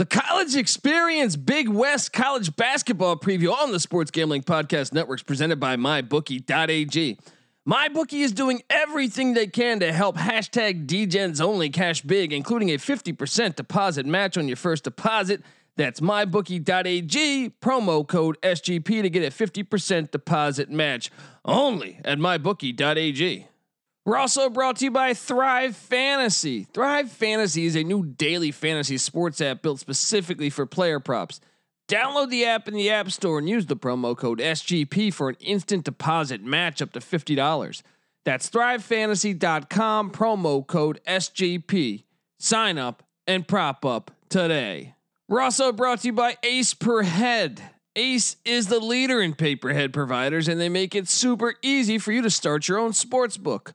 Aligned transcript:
The 0.00 0.06
College 0.06 0.56
Experience 0.56 1.36
Big 1.36 1.68
West 1.68 2.14
College 2.14 2.56
Basketball 2.56 3.18
Preview 3.18 3.52
on 3.52 3.70
the 3.70 3.78
Sports 3.78 4.10
Gambling 4.10 4.44
Podcast 4.44 4.94
Networks 4.94 5.22
presented 5.22 5.60
by 5.60 5.76
MyBookie.ag. 5.76 7.18
MyBookie 7.68 8.24
is 8.24 8.32
doing 8.32 8.62
everything 8.70 9.34
they 9.34 9.46
can 9.46 9.78
to 9.80 9.92
help 9.92 10.16
hashtag 10.16 10.86
DGens 10.86 11.38
only 11.38 11.68
cash 11.68 12.00
big, 12.00 12.32
including 12.32 12.70
a 12.70 12.78
50% 12.78 13.56
deposit 13.56 14.06
match 14.06 14.38
on 14.38 14.48
your 14.48 14.56
first 14.56 14.84
deposit. 14.84 15.42
That's 15.76 16.00
mybookie.ag, 16.00 17.50
promo 17.60 18.08
code 18.08 18.38
SGP 18.40 19.02
to 19.02 19.10
get 19.10 19.22
a 19.22 19.30
50% 19.30 20.12
deposit 20.12 20.70
match 20.70 21.10
only 21.44 22.00
at 22.06 22.16
mybookie.ag. 22.16 23.49
We're 24.06 24.16
also 24.16 24.48
brought 24.48 24.76
to 24.76 24.86
you 24.86 24.90
by 24.90 25.12
Thrive 25.12 25.76
Fantasy. 25.76 26.64
Thrive 26.72 27.12
Fantasy 27.12 27.66
is 27.66 27.76
a 27.76 27.84
new 27.84 28.02
daily 28.04 28.50
fantasy 28.50 28.96
sports 28.96 29.42
app 29.42 29.60
built 29.60 29.78
specifically 29.78 30.48
for 30.48 30.64
player 30.64 31.00
props. 31.00 31.38
Download 31.86 32.30
the 32.30 32.46
app 32.46 32.66
in 32.66 32.74
the 32.74 32.88
App 32.88 33.10
Store 33.10 33.38
and 33.38 33.48
use 33.48 33.66
the 33.66 33.76
promo 33.76 34.16
code 34.16 34.38
SGP 34.38 35.12
for 35.12 35.28
an 35.28 35.36
instant 35.40 35.84
deposit 35.84 36.42
match 36.42 36.80
up 36.80 36.92
to 36.92 37.00
$50. 37.00 37.82
That's 38.24 38.48
thrivefantasy.com, 38.48 40.10
promo 40.12 40.66
code 40.66 41.00
SGP. 41.06 42.04
Sign 42.38 42.78
up 42.78 43.02
and 43.26 43.46
prop 43.46 43.84
up 43.84 44.12
today. 44.30 44.94
We're 45.28 45.42
also 45.42 45.72
brought 45.72 46.00
to 46.00 46.08
you 46.08 46.12
by 46.14 46.38
Ace 46.42 46.72
Per 46.72 47.02
Head. 47.02 47.60
Ace 47.96 48.36
is 48.46 48.68
the 48.68 48.80
leader 48.80 49.20
in 49.20 49.34
pay 49.34 49.56
per 49.56 49.74
head 49.74 49.92
providers, 49.92 50.48
and 50.48 50.58
they 50.58 50.68
make 50.70 50.94
it 50.94 51.08
super 51.08 51.54
easy 51.60 51.98
for 51.98 52.12
you 52.12 52.22
to 52.22 52.30
start 52.30 52.66
your 52.66 52.78
own 52.78 52.94
sports 52.94 53.36
book. 53.36 53.74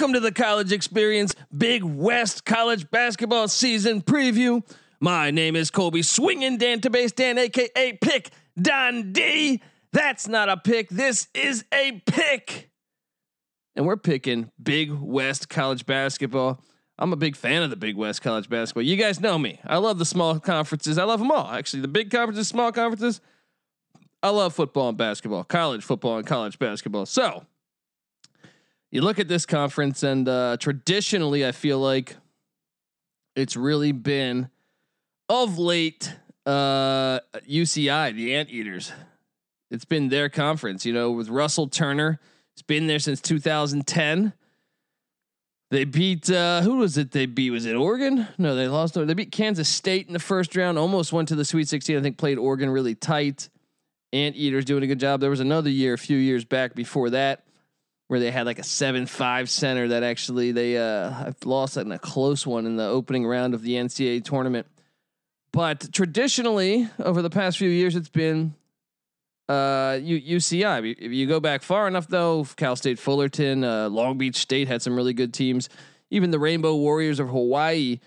Welcome 0.00 0.14
to 0.14 0.20
the 0.20 0.32
college 0.32 0.72
experience, 0.72 1.34
Big 1.54 1.84
West 1.84 2.46
College 2.46 2.90
basketball 2.90 3.48
season 3.48 4.00
preview. 4.00 4.66
My 4.98 5.30
name 5.30 5.56
is 5.56 5.70
Colby 5.70 6.00
Swinging 6.00 6.56
Dan 6.56 6.80
to 6.80 6.88
base 6.88 7.12
Dan, 7.12 7.36
aka 7.36 7.92
Pick 8.00 8.30
Dundee. 8.58 9.60
That's 9.92 10.26
not 10.26 10.48
a 10.48 10.56
pick. 10.56 10.88
This 10.88 11.28
is 11.34 11.66
a 11.70 12.02
pick, 12.06 12.70
and 13.76 13.84
we're 13.84 13.98
picking 13.98 14.50
Big 14.62 14.90
West 14.90 15.50
College 15.50 15.84
basketball. 15.84 16.64
I'm 16.98 17.12
a 17.12 17.16
big 17.16 17.36
fan 17.36 17.62
of 17.62 17.68
the 17.68 17.76
Big 17.76 17.94
West 17.94 18.22
College 18.22 18.48
basketball. 18.48 18.84
You 18.84 18.96
guys 18.96 19.20
know 19.20 19.38
me. 19.38 19.60
I 19.66 19.76
love 19.76 19.98
the 19.98 20.06
small 20.06 20.40
conferences. 20.40 20.96
I 20.96 21.04
love 21.04 21.20
them 21.20 21.30
all. 21.30 21.50
Actually, 21.50 21.82
the 21.82 21.88
big 21.88 22.10
conferences, 22.10 22.48
small 22.48 22.72
conferences. 22.72 23.20
I 24.22 24.30
love 24.30 24.54
football 24.54 24.88
and 24.88 24.96
basketball, 24.96 25.44
college 25.44 25.84
football 25.84 26.16
and 26.16 26.26
college 26.26 26.58
basketball. 26.58 27.04
So 27.04 27.44
you 28.90 29.02
look 29.02 29.18
at 29.18 29.28
this 29.28 29.46
conference, 29.46 30.02
and 30.02 30.28
uh, 30.28 30.56
traditionally, 30.58 31.46
I 31.46 31.52
feel 31.52 31.78
like 31.78 32.16
it's 33.36 33.56
really 33.56 33.92
been 33.92 34.50
of 35.28 35.58
late 35.58 36.12
uh, 36.44 37.20
UCI, 37.48 38.14
the 38.14 38.34
Anteaters. 38.34 38.92
It's 39.70 39.84
been 39.84 40.08
their 40.08 40.28
conference, 40.28 40.84
you 40.84 40.92
know, 40.92 41.12
with 41.12 41.28
Russell 41.28 41.68
Turner. 41.68 42.18
It's 42.54 42.62
been 42.62 42.88
there 42.88 42.98
since 42.98 43.20
2010. 43.20 44.32
They 45.70 45.84
beat 45.84 46.28
uh, 46.28 46.62
who 46.62 46.78
was 46.78 46.98
it? 46.98 47.12
They 47.12 47.26
beat 47.26 47.50
was 47.50 47.66
it 47.66 47.76
Oregon? 47.76 48.26
No, 48.38 48.56
they 48.56 48.66
lost. 48.66 48.94
They 48.94 49.14
beat 49.14 49.30
Kansas 49.30 49.68
State 49.68 50.08
in 50.08 50.12
the 50.12 50.18
first 50.18 50.56
round. 50.56 50.78
Almost 50.78 51.12
went 51.12 51.28
to 51.28 51.36
the 51.36 51.44
Sweet 51.44 51.68
16. 51.68 51.96
I 51.96 52.02
think 52.02 52.18
played 52.18 52.38
Oregon 52.38 52.70
really 52.70 52.96
tight. 52.96 53.48
Anteaters 54.12 54.64
doing 54.64 54.82
a 54.82 54.88
good 54.88 54.98
job. 54.98 55.20
There 55.20 55.30
was 55.30 55.38
another 55.38 55.70
year 55.70 55.94
a 55.94 55.98
few 55.98 56.16
years 56.16 56.44
back 56.44 56.74
before 56.74 57.10
that 57.10 57.44
where 58.10 58.18
they 58.18 58.32
had 58.32 58.44
like 58.44 58.58
a 58.58 58.64
seven 58.64 59.06
five 59.06 59.48
center 59.48 59.86
that 59.86 60.02
actually 60.02 60.50
they 60.50 60.76
uh 60.76 61.30
lost 61.44 61.76
in 61.76 61.92
a 61.92 61.98
close 61.98 62.44
one 62.44 62.66
in 62.66 62.74
the 62.74 62.84
opening 62.84 63.24
round 63.24 63.54
of 63.54 63.62
the 63.62 63.74
NCAA 63.74 64.24
tournament. 64.24 64.66
But 65.52 65.92
traditionally, 65.92 66.88
over 66.98 67.22
the 67.22 67.30
past 67.30 67.56
few 67.56 67.68
years, 67.68 67.94
it's 67.94 68.08
been 68.08 68.56
uh 69.48 69.92
UCI. 70.02 70.96
If 70.98 71.12
you 71.12 71.28
go 71.28 71.38
back 71.38 71.62
far 71.62 71.86
enough, 71.86 72.08
though, 72.08 72.44
Cal 72.56 72.74
State 72.74 72.98
Fullerton, 72.98 73.62
uh, 73.62 73.88
Long 73.88 74.18
Beach 74.18 74.34
State 74.34 74.66
had 74.66 74.82
some 74.82 74.96
really 74.96 75.12
good 75.12 75.32
teams. 75.32 75.68
Even 76.10 76.32
the 76.32 76.40
Rainbow 76.40 76.74
Warriors 76.74 77.20
of 77.20 77.28
Hawaii 77.28 78.00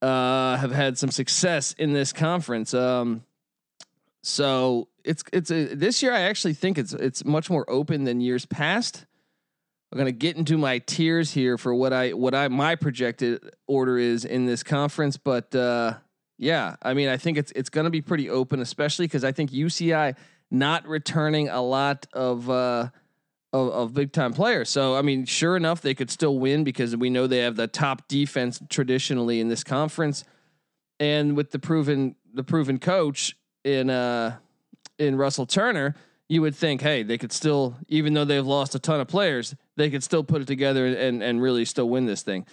uh, 0.00 0.56
have 0.56 0.72
had 0.72 0.96
some 0.96 1.10
success 1.10 1.74
in 1.74 1.92
this 1.92 2.14
conference. 2.14 2.72
Um, 2.72 3.24
so 4.22 4.88
it's 5.04 5.22
it's 5.34 5.50
a, 5.50 5.74
this 5.74 6.02
year 6.02 6.14
I 6.14 6.20
actually 6.20 6.54
think 6.54 6.78
it's 6.78 6.94
it's 6.94 7.26
much 7.26 7.50
more 7.50 7.68
open 7.68 8.04
than 8.04 8.22
years 8.22 8.46
past. 8.46 9.04
I'm 9.90 9.98
gonna 9.98 10.12
get 10.12 10.36
into 10.36 10.58
my 10.58 10.78
tiers 10.80 11.32
here 11.32 11.56
for 11.56 11.74
what 11.74 11.92
I 11.92 12.12
what 12.12 12.34
I 12.34 12.48
my 12.48 12.74
projected 12.74 13.50
order 13.66 13.98
is 13.98 14.24
in 14.24 14.44
this 14.44 14.62
conference, 14.62 15.16
but 15.16 15.54
uh, 15.54 15.94
yeah, 16.36 16.76
I 16.82 16.92
mean 16.92 17.08
I 17.08 17.16
think 17.16 17.38
it's 17.38 17.52
it's 17.52 17.70
gonna 17.70 17.90
be 17.90 18.02
pretty 18.02 18.28
open, 18.28 18.60
especially 18.60 19.06
because 19.06 19.24
I 19.24 19.32
think 19.32 19.50
UCI 19.50 20.14
not 20.50 20.86
returning 20.86 21.48
a 21.48 21.62
lot 21.62 22.06
of 22.12 22.50
uh, 22.50 22.88
of, 23.52 23.68
of 23.70 23.94
big 23.94 24.12
time 24.12 24.34
players. 24.34 24.68
So 24.68 24.94
I 24.94 25.00
mean, 25.00 25.24
sure 25.24 25.56
enough, 25.56 25.80
they 25.80 25.94
could 25.94 26.10
still 26.10 26.38
win 26.38 26.64
because 26.64 26.94
we 26.94 27.08
know 27.08 27.26
they 27.26 27.38
have 27.38 27.56
the 27.56 27.66
top 27.66 28.08
defense 28.08 28.60
traditionally 28.68 29.40
in 29.40 29.48
this 29.48 29.64
conference, 29.64 30.24
and 31.00 31.34
with 31.34 31.50
the 31.50 31.58
proven 31.58 32.14
the 32.34 32.44
proven 32.44 32.78
coach 32.78 33.36
in 33.64 33.88
uh 33.88 34.36
in 34.98 35.16
Russell 35.16 35.46
Turner, 35.46 35.94
you 36.28 36.42
would 36.42 36.54
think, 36.54 36.82
hey, 36.82 37.02
they 37.02 37.18
could 37.18 37.32
still, 37.32 37.76
even 37.88 38.12
though 38.14 38.24
they've 38.24 38.46
lost 38.46 38.74
a 38.74 38.78
ton 38.78 39.00
of 39.00 39.08
players, 39.08 39.54
they 39.76 39.90
could 39.90 40.02
still 40.02 40.22
put 40.22 40.42
it 40.42 40.46
together 40.46 40.86
and 40.86 41.22
and 41.22 41.40
really 41.40 41.64
still 41.64 41.88
win 41.88 42.06
this 42.06 42.22
thing. 42.22 42.46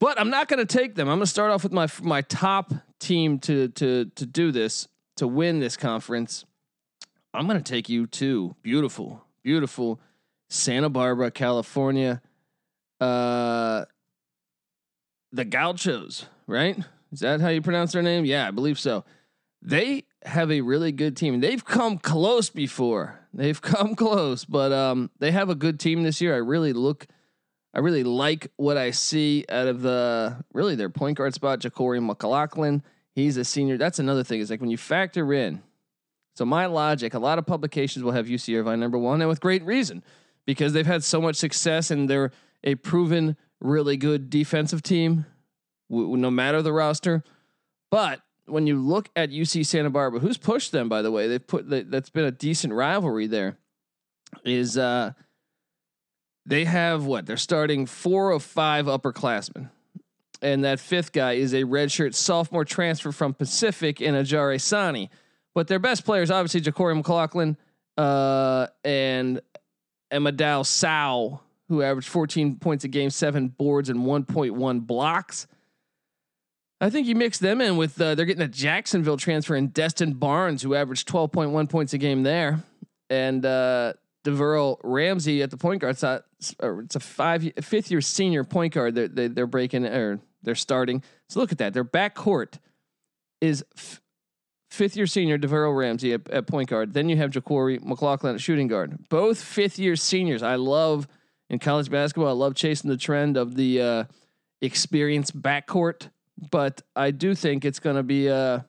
But 0.00 0.20
I'm 0.20 0.30
not 0.30 0.48
going 0.48 0.64
to 0.64 0.78
take 0.78 0.94
them. 0.94 1.08
I'm 1.08 1.18
going 1.18 1.26
to 1.26 1.30
start 1.30 1.50
off 1.50 1.64
with 1.64 1.72
my 1.72 1.88
my 2.00 2.22
top 2.22 2.72
team 3.00 3.38
to 3.40 3.68
to 3.68 4.04
to 4.04 4.26
do 4.26 4.52
this 4.52 4.88
to 5.16 5.26
win 5.26 5.58
this 5.58 5.76
conference. 5.76 6.44
I'm 7.34 7.46
going 7.46 7.62
to 7.62 7.72
take 7.72 7.88
you 7.88 8.06
to 8.06 8.54
beautiful, 8.62 9.24
beautiful 9.42 10.00
Santa 10.48 10.88
Barbara, 10.88 11.30
California. 11.30 12.22
Uh, 13.00 13.84
the 15.32 15.44
Gauchos, 15.44 16.24
right? 16.46 16.78
Is 17.12 17.20
that 17.20 17.40
how 17.40 17.48
you 17.48 17.62
pronounce 17.62 17.92
their 17.92 18.02
name? 18.02 18.24
Yeah, 18.24 18.48
I 18.48 18.50
believe 18.50 18.78
so. 18.78 19.04
They 19.60 20.04
have 20.24 20.50
a 20.50 20.60
really 20.60 20.92
good 20.92 21.16
team. 21.16 21.40
They've 21.40 21.64
come 21.64 21.98
close 21.98 22.50
before. 22.50 23.18
They've 23.32 23.60
come 23.62 23.94
close, 23.94 24.44
but 24.44 24.72
um, 24.72 25.10
they 25.18 25.30
have 25.30 25.48
a 25.48 25.54
good 25.54 25.78
team 25.78 26.02
this 26.02 26.20
year. 26.20 26.34
I 26.34 26.38
really 26.38 26.72
look, 26.72 27.06
I 27.74 27.80
really 27.80 28.04
like 28.04 28.50
what 28.56 28.76
I 28.76 28.90
see 28.90 29.44
out 29.48 29.68
of 29.68 29.82
the 29.82 30.44
really 30.52 30.74
their 30.74 30.90
point 30.90 31.18
guard 31.18 31.34
spot, 31.34 31.60
JaQuori 31.60 32.04
McLaughlin. 32.04 32.82
He's 33.14 33.36
a 33.36 33.44
senior. 33.44 33.76
That's 33.76 33.98
another 33.98 34.24
thing. 34.24 34.40
Is 34.40 34.50
like 34.50 34.60
when 34.60 34.70
you 34.70 34.76
factor 34.76 35.32
in. 35.32 35.62
So 36.36 36.44
my 36.44 36.66
logic, 36.66 37.14
a 37.14 37.18
lot 37.18 37.38
of 37.38 37.46
publications 37.46 38.04
will 38.04 38.12
have 38.12 38.26
UC 38.26 38.56
Irvine 38.56 38.78
number 38.78 38.96
one, 38.96 39.20
and 39.20 39.28
with 39.28 39.40
great 39.40 39.64
reason, 39.64 40.04
because 40.46 40.72
they've 40.72 40.86
had 40.86 41.02
so 41.02 41.20
much 41.20 41.34
success 41.34 41.90
and 41.90 42.08
they're 42.08 42.30
a 42.62 42.76
proven 42.76 43.36
really 43.60 43.96
good 43.96 44.30
defensive 44.30 44.82
team, 44.82 45.26
w- 45.90 46.16
no 46.16 46.30
matter 46.30 46.62
the 46.62 46.72
roster. 46.72 47.24
But 47.90 48.20
when 48.48 48.66
you 48.66 48.80
look 48.80 49.08
at 49.14 49.30
UC 49.30 49.66
Santa 49.66 49.90
Barbara, 49.90 50.20
who's 50.20 50.38
pushed 50.38 50.72
them, 50.72 50.88
by 50.88 51.02
the 51.02 51.10
way, 51.10 51.28
they've 51.28 51.46
put 51.46 51.68
that's 51.90 52.10
been 52.10 52.24
a 52.24 52.30
decent 52.30 52.72
rivalry 52.72 53.26
there. 53.26 53.56
Is 54.44 54.76
uh, 54.76 55.12
they 56.46 56.64
have 56.64 57.04
what? 57.04 57.26
They're 57.26 57.36
starting 57.36 57.86
four 57.86 58.30
of 58.30 58.42
five 58.42 58.86
upperclassmen. 58.86 59.70
And 60.40 60.64
that 60.64 60.78
fifth 60.78 61.12
guy 61.12 61.32
is 61.32 61.52
a 61.52 61.64
redshirt 61.64 62.14
sophomore 62.14 62.64
transfer 62.64 63.10
from 63.10 63.34
Pacific 63.34 64.00
in 64.00 64.14
Ajare 64.14 64.60
Sanni. 64.60 65.10
But 65.54 65.66
their 65.66 65.80
best 65.80 66.04
players, 66.04 66.30
obviously, 66.30 66.60
JaQuori 66.60 66.96
McLaughlin 66.96 67.56
uh, 67.96 68.68
and 68.84 69.40
Amadou 70.12 70.64
Sow, 70.64 71.40
who 71.68 71.82
averaged 71.82 72.08
14 72.08 72.56
points 72.56 72.84
a 72.84 72.88
game, 72.88 73.10
seven 73.10 73.48
boards, 73.48 73.88
and 73.88 74.00
1.1 74.00 74.86
blocks. 74.86 75.46
I 76.80 76.90
think 76.90 77.06
you 77.08 77.16
mix 77.16 77.38
them 77.38 77.60
in 77.60 77.76
with 77.76 78.00
uh, 78.00 78.14
they're 78.14 78.26
getting 78.26 78.42
a 78.42 78.48
Jacksonville 78.48 79.16
transfer 79.16 79.56
in 79.56 79.68
Destin 79.68 80.14
Barnes, 80.14 80.62
who 80.62 80.74
averaged 80.74 81.08
12.1 81.08 81.68
points 81.68 81.92
a 81.92 81.98
game 81.98 82.22
there, 82.22 82.62
and 83.10 83.44
uh, 83.44 83.94
Devearl 84.24 84.78
Ramsey 84.84 85.42
at 85.42 85.50
the 85.50 85.56
point 85.56 85.80
guard 85.80 85.98
side. 85.98 86.20
It's 86.38 86.94
a 86.96 87.00
five 87.00 87.50
fifth 87.62 87.90
year 87.90 88.00
senior 88.00 88.44
point 88.44 88.74
guard. 88.74 88.94
They're 88.94 89.08
they, 89.08 89.26
they 89.26 89.42
are 89.42 89.46
breaking 89.46 89.86
or 89.86 90.20
they're 90.42 90.54
starting. 90.54 91.02
So 91.28 91.40
look 91.40 91.50
at 91.50 91.58
that. 91.58 91.74
Their 91.74 91.84
backcourt 91.84 92.58
is 93.40 93.64
f- 93.76 94.00
fifth 94.70 94.96
year 94.96 95.06
senior 95.06 95.36
Devearl 95.36 95.76
Ramsey 95.76 96.12
at, 96.12 96.28
at, 96.30 96.46
point 96.46 96.68
guard. 96.68 96.92
Then 96.94 97.08
you 97.08 97.16
have 97.16 97.30
JaQuori 97.30 97.84
McLaughlin 97.84 98.36
at 98.36 98.40
shooting 98.40 98.68
guard. 98.68 99.08
Both 99.08 99.42
fifth 99.42 99.80
year 99.80 99.96
seniors. 99.96 100.44
I 100.44 100.54
love 100.54 101.08
in 101.50 101.58
college 101.58 101.90
basketball. 101.90 102.28
I 102.28 102.32
love 102.32 102.54
chasing 102.54 102.88
the 102.88 102.96
trend 102.96 103.36
of 103.36 103.56
the 103.56 103.82
uh, 103.82 104.04
experienced 104.60 105.40
backcourt 105.40 106.10
but 106.50 106.82
I 106.94 107.10
do 107.10 107.34
think 107.34 107.64
it's 107.64 107.80
going 107.80 107.96
to 107.96 108.02
be 108.02 108.28
uh, 108.28 108.60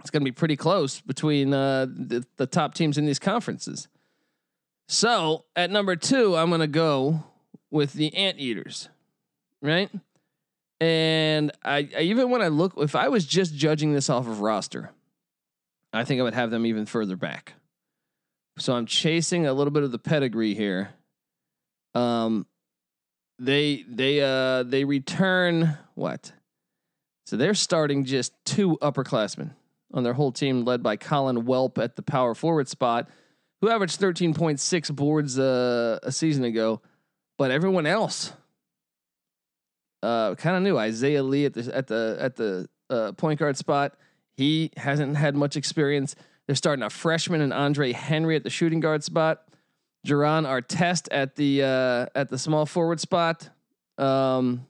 it's 0.00 0.10
going 0.10 0.22
to 0.22 0.24
be 0.24 0.32
pretty 0.32 0.56
close 0.56 1.00
between 1.00 1.52
uh, 1.52 1.86
the, 1.88 2.24
the 2.36 2.46
top 2.46 2.74
teams 2.74 2.98
in 2.98 3.06
these 3.06 3.18
conferences. 3.18 3.88
So 4.88 5.44
at 5.54 5.70
number 5.70 5.96
two, 5.96 6.36
I'm 6.36 6.48
going 6.48 6.60
to 6.60 6.66
go 6.66 7.24
with 7.70 7.92
the 7.92 8.14
Anteaters, 8.14 8.88
right? 9.60 9.90
And 10.80 11.52
I, 11.64 11.88
I 11.96 12.00
even 12.02 12.30
when 12.30 12.40
I 12.40 12.48
look, 12.48 12.74
if 12.78 12.94
I 12.94 13.08
was 13.08 13.26
just 13.26 13.54
judging 13.54 13.92
this 13.92 14.08
off 14.08 14.26
of 14.26 14.40
roster, 14.40 14.90
I 15.92 16.04
think 16.04 16.20
I 16.20 16.22
would 16.22 16.34
have 16.34 16.50
them 16.50 16.64
even 16.64 16.86
further 16.86 17.16
back. 17.16 17.54
So 18.58 18.74
I'm 18.74 18.86
chasing 18.86 19.46
a 19.46 19.52
little 19.52 19.70
bit 19.70 19.82
of 19.82 19.92
the 19.92 19.98
pedigree 19.98 20.54
here. 20.54 20.90
Um, 21.94 22.46
they 23.38 23.84
they 23.88 24.20
uh 24.20 24.64
they 24.64 24.84
return 24.84 25.76
what 25.94 26.32
so 27.28 27.36
they're 27.36 27.52
starting 27.52 28.06
just 28.06 28.32
two 28.46 28.78
upperclassmen 28.80 29.50
on 29.92 30.02
their 30.02 30.14
whole 30.14 30.32
team, 30.32 30.64
led 30.64 30.82
by 30.82 30.96
Colin 30.96 31.42
Welp 31.42 31.76
at 31.76 31.94
the 31.94 32.00
power 32.00 32.34
forward 32.34 32.68
spot, 32.68 33.06
who 33.60 33.68
averaged 33.68 34.00
13.6 34.00 34.96
boards 34.96 35.38
uh, 35.38 35.98
a 36.02 36.10
season 36.10 36.44
ago. 36.44 36.80
But 37.36 37.50
everyone 37.50 37.84
else, 37.84 38.32
uh, 40.02 40.36
kind 40.36 40.56
of 40.56 40.62
new. 40.62 40.78
Isaiah 40.78 41.22
Lee 41.22 41.44
at 41.44 41.52
the 41.52 41.70
at 41.76 41.86
the 41.88 42.16
at 42.18 42.36
the 42.36 42.66
uh, 42.88 43.12
point 43.12 43.38
guard 43.40 43.58
spot. 43.58 43.94
He 44.38 44.70
hasn't 44.78 45.14
had 45.18 45.36
much 45.36 45.54
experience. 45.54 46.16
They're 46.46 46.56
starting 46.56 46.82
a 46.82 46.88
freshman 46.88 47.42
and 47.42 47.52
Andre 47.52 47.92
Henry 47.92 48.36
at 48.36 48.42
the 48.42 48.48
shooting 48.48 48.80
guard 48.80 49.04
spot. 49.04 49.42
Jerron 50.06 50.46
Artest 50.46 51.08
at 51.10 51.36
the 51.36 51.62
uh, 51.62 52.06
at 52.14 52.30
the 52.30 52.38
small 52.38 52.64
forward 52.64 53.00
spot. 53.00 53.50
Um, 53.98 54.66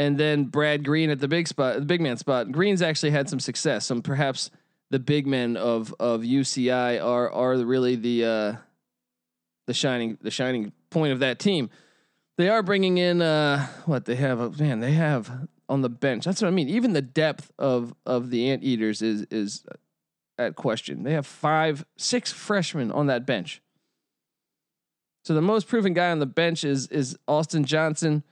and 0.00 0.16
then 0.16 0.44
Brad 0.44 0.82
Green 0.82 1.10
at 1.10 1.20
the 1.20 1.28
big 1.28 1.46
spot, 1.46 1.74
the 1.74 1.84
big 1.84 2.00
man 2.00 2.16
spot. 2.16 2.50
Green's 2.50 2.80
actually 2.80 3.10
had 3.10 3.28
some 3.28 3.38
success. 3.38 3.84
Some 3.84 4.00
perhaps 4.00 4.50
the 4.90 4.98
big 4.98 5.26
men 5.26 5.58
of 5.58 5.94
of 6.00 6.22
UCI 6.22 7.04
are 7.04 7.30
are 7.30 7.56
really 7.58 7.96
the 7.96 8.24
uh, 8.24 8.56
the 9.66 9.74
shining 9.74 10.16
the 10.22 10.30
shining 10.30 10.72
point 10.88 11.12
of 11.12 11.18
that 11.18 11.38
team. 11.38 11.68
They 12.38 12.48
are 12.48 12.62
bringing 12.62 12.96
in 12.96 13.20
uh, 13.20 13.66
what 13.84 14.06
they 14.06 14.14
have. 14.14 14.58
Man, 14.58 14.80
they 14.80 14.92
have 14.92 15.46
on 15.68 15.82
the 15.82 15.90
bench. 15.90 16.24
That's 16.24 16.40
what 16.40 16.48
I 16.48 16.52
mean. 16.52 16.70
Even 16.70 16.94
the 16.94 17.02
depth 17.02 17.52
of 17.58 17.94
of 18.06 18.30
the 18.30 18.50
Anteaters 18.50 19.02
is 19.02 19.26
is 19.30 19.66
at 20.38 20.56
question. 20.56 21.02
They 21.02 21.12
have 21.12 21.26
five, 21.26 21.84
six 21.98 22.32
freshmen 22.32 22.90
on 22.90 23.06
that 23.08 23.26
bench. 23.26 23.60
So 25.26 25.34
the 25.34 25.42
most 25.42 25.68
proven 25.68 25.92
guy 25.92 26.10
on 26.10 26.20
the 26.20 26.26
bench 26.26 26.64
is 26.64 26.86
is 26.86 27.18
Austin 27.28 27.64
Johnson 27.64 28.24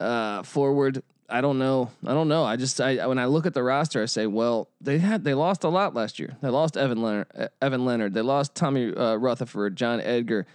uh, 0.00 0.42
forward. 0.42 1.02
I 1.28 1.40
don't 1.40 1.58
know. 1.58 1.90
I 2.06 2.12
don't 2.12 2.28
know. 2.28 2.44
I 2.44 2.56
just 2.56 2.80
I 2.80 3.06
when 3.06 3.18
I 3.18 3.26
look 3.26 3.46
at 3.46 3.54
the 3.54 3.62
roster, 3.62 4.02
I 4.02 4.06
say, 4.06 4.26
well, 4.26 4.68
they 4.80 4.98
had 4.98 5.24
they 5.24 5.34
lost 5.34 5.64
a 5.64 5.68
lot 5.68 5.94
last 5.94 6.18
year. 6.18 6.36
They 6.40 6.48
lost 6.48 6.76
Evan 6.76 7.02
Leonard. 7.02 7.50
Evan 7.60 7.84
Leonard. 7.84 8.14
They 8.14 8.22
lost 8.22 8.54
Tommy 8.54 8.94
uh, 8.94 9.16
Rutherford, 9.16 9.76
John 9.76 10.00
Edgar, 10.00 10.46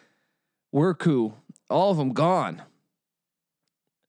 Worku. 0.74 1.34
All 1.70 1.92
of 1.92 1.98
them 1.98 2.14
gone. 2.14 2.62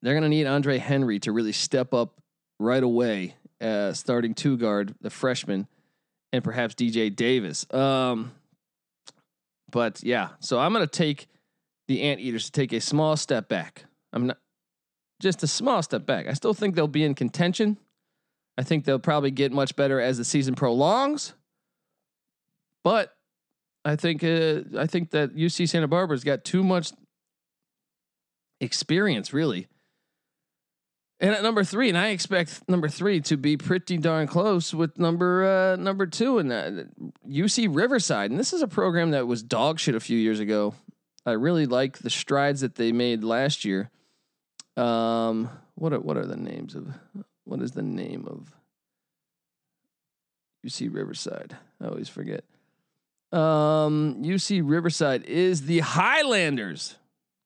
They're 0.03 0.15
gonna 0.15 0.29
need 0.29 0.47
Andre 0.47 0.79
Henry 0.79 1.19
to 1.21 1.33
really 1.33 1.53
step 1.53 1.93
up 1.93 2.21
right 2.59 2.83
away, 2.83 3.35
uh, 3.61 3.93
starting 3.93 4.35
two 4.35 4.57
guard, 4.57 4.95
the 5.01 5.11
freshman, 5.11 5.67
and 6.33 6.45
perhaps 6.45 6.75
DJ 6.75 7.15
Davis. 7.15 7.73
Um, 7.73 8.33
but 9.71 10.03
yeah, 10.03 10.31
so 10.41 10.61
I'm 10.61 10.73
gonna 10.73 10.87
take 10.87 11.29
the 11.89 12.03
Anteaters 12.03 12.47
to 12.47 12.53
take 12.53 12.73
a 12.73 12.81
small 12.81 13.17
step 13.17 13.49
back. 13.49 13.85
I'm 14.13 14.29
not 14.29 14.39
just 15.23 15.43
a 15.43 15.47
small 15.47 15.83
step 15.83 16.05
back. 16.05 16.27
I 16.27 16.35
still 16.35 16.53
think 16.53 16.75
they'll 16.75 16.89
be 16.89 17.05
in 17.05 17.15
contention. 17.15 17.79
I 18.59 18.63
think 18.63 18.85
they'll 18.85 18.99
probably 18.99 19.31
get 19.31 19.53
much 19.53 19.77
better 19.77 20.01
as 20.01 20.19
the 20.19 20.25
season 20.25 20.55
prolongs. 20.55 21.33
But 22.85 23.15
I 23.85 23.97
think 23.97 24.23
uh, 24.23 24.63
I 24.77 24.87
think 24.87 25.11
that 25.11 25.35
UC 25.35 25.69
Santa 25.69 25.89
Barbara's 25.89 26.25
got 26.25 26.45
too 26.45 26.63
much 26.63 26.93
experience, 28.61 29.33
really. 29.33 29.69
And 31.21 31.33
at 31.33 31.45
number 31.45 31.63
three, 31.63 31.89
and 31.89 31.97
I 31.97 32.09
expect 32.09 32.69
number 32.69 32.89
three 32.89 33.21
to 33.23 33.37
be 33.37 33.57
pretty 33.57 33.97
darn 33.97 34.27
close 34.27 34.75
with 34.75 34.99
number 34.99 35.45
uh, 35.47 35.77
number 35.77 36.07
two, 36.07 36.39
and 36.39 36.53
uh, 36.53 36.71
UC 37.29 37.75
Riverside. 37.75 38.33
And 38.33 38.41
this 38.41 38.53
is 38.53 38.61
a 38.61 38.69
program 38.69 39.13
that 39.13 39.29
was 39.29 39.43
dog 39.43 39.79
shit 39.79 39.95
a 39.95 40.01
few 40.01 40.19
years 40.19 40.41
ago. 40.41 40.75
I 41.25 41.33
really 41.33 41.67
like 41.67 41.99
the 41.99 42.11
strides 42.11 42.63
that 42.63 42.75
they 42.75 42.91
made 42.91 43.23
last 43.23 43.65
year. 43.65 43.91
Um, 44.77 45.51
what 45.75 45.93
are 45.93 46.01
what 46.01 46.17
are 46.17 46.27
the 46.27 46.37
names 46.37 46.75
of 46.75 46.89
what 47.45 47.61
is 47.61 47.73
the 47.73 47.83
name 47.83 48.27
of 48.27 48.55
UC 50.67 50.93
Riverside? 50.93 51.57
I 51.81 51.89
always 51.89 52.09
forget. 52.09 52.45
Um, 53.33 54.23
UC 54.23 54.63
Riverside 54.65 55.25
is 55.25 55.63
the 55.63 55.81
Highlanders. 55.81 56.97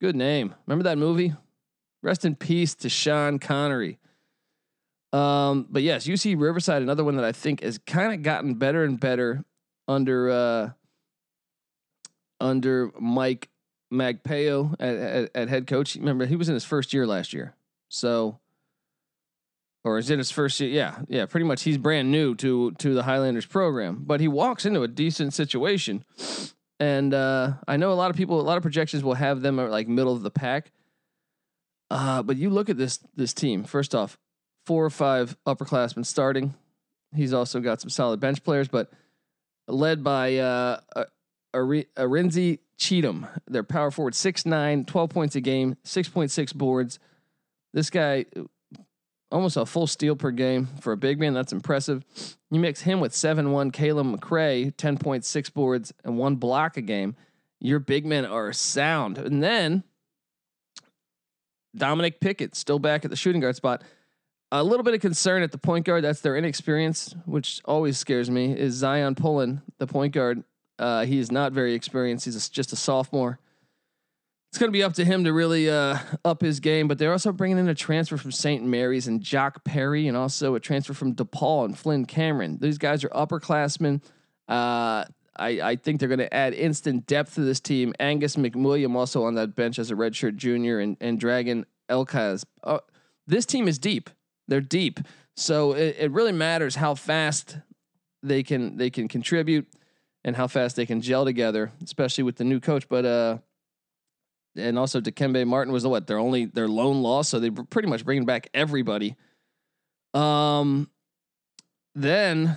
Good 0.00 0.16
name. 0.16 0.54
Remember 0.66 0.84
that 0.84 0.98
movie? 0.98 1.34
Rest 2.02 2.24
in 2.24 2.34
peace 2.34 2.74
to 2.76 2.88
Sean 2.88 3.38
Connery. 3.38 3.98
Um, 5.12 5.66
but 5.70 5.82
yes, 5.82 6.06
UC 6.06 6.38
Riverside, 6.38 6.82
another 6.82 7.04
one 7.04 7.16
that 7.16 7.24
I 7.24 7.32
think 7.32 7.62
has 7.62 7.78
kind 7.78 8.12
of 8.12 8.22
gotten 8.22 8.54
better 8.54 8.84
and 8.84 9.00
better 9.00 9.44
under 9.88 10.30
uh, 10.30 10.70
under 12.40 12.90
Mike 13.00 13.48
Magpayo 13.92 14.74
at, 14.80 14.96
at, 14.96 15.30
at, 15.34 15.48
head 15.48 15.66
coach. 15.66 15.94
Remember, 15.96 16.26
he 16.26 16.36
was 16.36 16.48
in 16.48 16.54
his 16.54 16.64
first 16.64 16.92
year 16.92 17.06
last 17.06 17.32
year. 17.32 17.54
So, 17.88 18.40
or 19.84 19.98
is 19.98 20.10
it 20.10 20.18
his 20.18 20.30
first 20.30 20.58
year? 20.60 20.70
Yeah, 20.70 20.98
yeah. 21.08 21.26
Pretty 21.26 21.46
much, 21.46 21.62
he's 21.62 21.78
brand 21.78 22.10
new 22.10 22.34
to 22.36 22.72
to 22.72 22.94
the 22.94 23.04
Highlanders 23.04 23.46
program, 23.46 24.02
but 24.04 24.20
he 24.20 24.28
walks 24.28 24.66
into 24.66 24.82
a 24.82 24.88
decent 24.88 25.34
situation. 25.34 26.04
And 26.78 27.14
uh, 27.14 27.54
I 27.66 27.76
know 27.76 27.92
a 27.92 27.94
lot 27.94 28.10
of 28.10 28.16
people, 28.16 28.40
a 28.40 28.42
lot 28.42 28.56
of 28.56 28.62
projections 28.62 29.02
will 29.02 29.14
have 29.14 29.40
them 29.40 29.58
at 29.58 29.70
like 29.70 29.88
middle 29.88 30.12
of 30.12 30.22
the 30.22 30.30
pack. 30.30 30.72
Uh, 31.90 32.22
but 32.22 32.36
you 32.36 32.50
look 32.50 32.68
at 32.68 32.76
this 32.76 32.98
this 33.14 33.32
team. 33.32 33.64
First 33.64 33.94
off, 33.94 34.18
four 34.66 34.84
or 34.84 34.90
five 34.90 35.36
upperclassmen 35.46 36.04
starting. 36.04 36.54
He's 37.14 37.32
also 37.32 37.60
got 37.60 37.80
some 37.80 37.88
solid 37.88 38.18
bench 38.18 38.42
players, 38.42 38.68
but 38.68 38.90
led 39.68 40.02
by 40.02 40.36
uh, 40.38 40.80
Arinze 41.54 42.58
Chidom, 42.78 43.28
their 43.46 43.62
power 43.62 43.90
forward, 43.90 44.14
6'9, 44.14 44.86
12 44.86 45.10
points 45.10 45.36
a 45.36 45.40
game, 45.40 45.76
6.6 45.84 46.54
boards. 46.54 46.98
This 47.72 47.90
guy, 47.90 48.26
almost 49.30 49.56
a 49.56 49.66
full 49.66 49.86
steal 49.86 50.16
per 50.16 50.30
game 50.30 50.68
for 50.80 50.92
a 50.92 50.96
big 50.96 51.18
man. 51.18 51.34
That's 51.34 51.52
impressive. 51.52 52.04
You 52.50 52.60
mix 52.60 52.82
him 52.82 53.00
with 53.00 53.14
7 53.14 53.50
1 53.50 53.70
Caleb 53.70 54.06
McRae, 54.06 54.74
10.6 54.74 55.52
boards 55.52 55.92
and 56.04 56.18
one 56.18 56.36
block 56.36 56.76
a 56.76 56.82
game. 56.82 57.16
Your 57.60 57.78
big 57.78 58.04
men 58.04 58.24
are 58.24 58.52
sound. 58.52 59.18
And 59.18 59.42
then 59.42 59.82
Dominic 61.74 62.20
Pickett, 62.20 62.54
still 62.54 62.78
back 62.78 63.04
at 63.04 63.10
the 63.10 63.16
shooting 63.16 63.40
guard 63.40 63.56
spot. 63.56 63.82
A 64.52 64.62
little 64.62 64.84
bit 64.84 64.94
of 64.94 65.00
concern 65.00 65.42
at 65.42 65.50
the 65.50 65.58
point 65.58 65.84
guard. 65.84 66.04
That's 66.04 66.20
their 66.20 66.36
inexperience, 66.36 67.14
which 67.24 67.60
always 67.64 67.98
scares 67.98 68.30
me. 68.30 68.56
Is 68.56 68.74
Zion 68.74 69.14
Pullen, 69.14 69.62
the 69.78 69.86
point 69.86 70.14
guard, 70.14 70.44
uh, 70.78 71.04
he 71.04 71.18
is 71.18 71.30
not 71.32 71.52
very 71.52 71.74
experienced. 71.74 72.24
He's 72.24 72.36
a, 72.36 72.50
just 72.50 72.72
a 72.72 72.76
sophomore. 72.76 73.38
It's 74.50 74.58
going 74.58 74.68
to 74.68 74.72
be 74.72 74.82
up 74.82 74.94
to 74.94 75.04
him 75.04 75.24
to 75.24 75.32
really 75.32 75.68
uh, 75.68 75.98
up 76.24 76.40
his 76.40 76.60
game. 76.60 76.88
But 76.88 76.98
they're 76.98 77.12
also 77.12 77.32
bringing 77.32 77.58
in 77.58 77.68
a 77.68 77.74
transfer 77.74 78.16
from 78.16 78.32
St. 78.32 78.64
Mary's 78.64 79.06
and 79.06 79.20
Jock 79.20 79.64
Perry, 79.64 80.08
and 80.08 80.16
also 80.16 80.54
a 80.54 80.60
transfer 80.60 80.94
from 80.94 81.14
DePaul 81.14 81.66
and 81.66 81.78
Flynn 81.78 82.06
Cameron. 82.06 82.58
These 82.60 82.78
guys 82.78 83.04
are 83.04 83.08
upperclassmen. 83.10 84.02
Uh, 84.48 85.04
I, 85.38 85.60
I 85.60 85.76
think 85.76 86.00
they're 86.00 86.08
going 86.08 86.20
to 86.20 86.32
add 86.32 86.54
instant 86.54 87.06
depth 87.06 87.34
to 87.34 87.42
this 87.42 87.60
team. 87.60 87.92
Angus 88.00 88.36
McWilliam 88.36 88.94
also 88.94 89.24
on 89.24 89.34
that 89.34 89.54
bench 89.54 89.78
as 89.78 89.90
a 89.90 89.94
redshirt 89.94 90.36
junior, 90.36 90.80
and 90.80 90.96
and 91.00 91.20
Dragan 91.20 91.64
Elkaz. 91.90 92.44
Uh, 92.62 92.78
this 93.26 93.44
team 93.44 93.68
is 93.68 93.78
deep. 93.78 94.08
They're 94.48 94.60
deep, 94.60 95.00
so 95.36 95.72
it, 95.72 95.96
it 95.98 96.10
really 96.12 96.32
matters 96.32 96.76
how 96.76 96.94
fast 96.94 97.58
they 98.22 98.42
can 98.42 98.76
they 98.76 98.90
can 98.90 99.08
contribute 99.08 99.66
and 100.26 100.34
how 100.34 100.48
fast 100.48 100.74
they 100.74 100.84
can 100.84 101.00
gel 101.00 101.24
together, 101.24 101.70
especially 101.82 102.24
with 102.24 102.36
the 102.36 102.44
new 102.44 102.58
coach. 102.60 102.88
But 102.88 103.06
uh, 103.06 103.38
and 104.56 104.78
also 104.78 105.00
Dikembe 105.00 105.46
Martin 105.46 105.72
was 105.72 105.84
the 105.84 105.88
what 105.88 106.08
their 106.08 106.18
only 106.18 106.44
their 106.46 106.68
lone 106.68 107.00
loss, 107.00 107.28
so 107.28 107.38
they 107.38 107.48
were 107.48 107.64
pretty 107.64 107.88
much 107.88 108.04
bringing 108.04 108.26
back 108.26 108.50
everybody. 108.52 109.16
Um, 110.12 110.90
then 111.94 112.56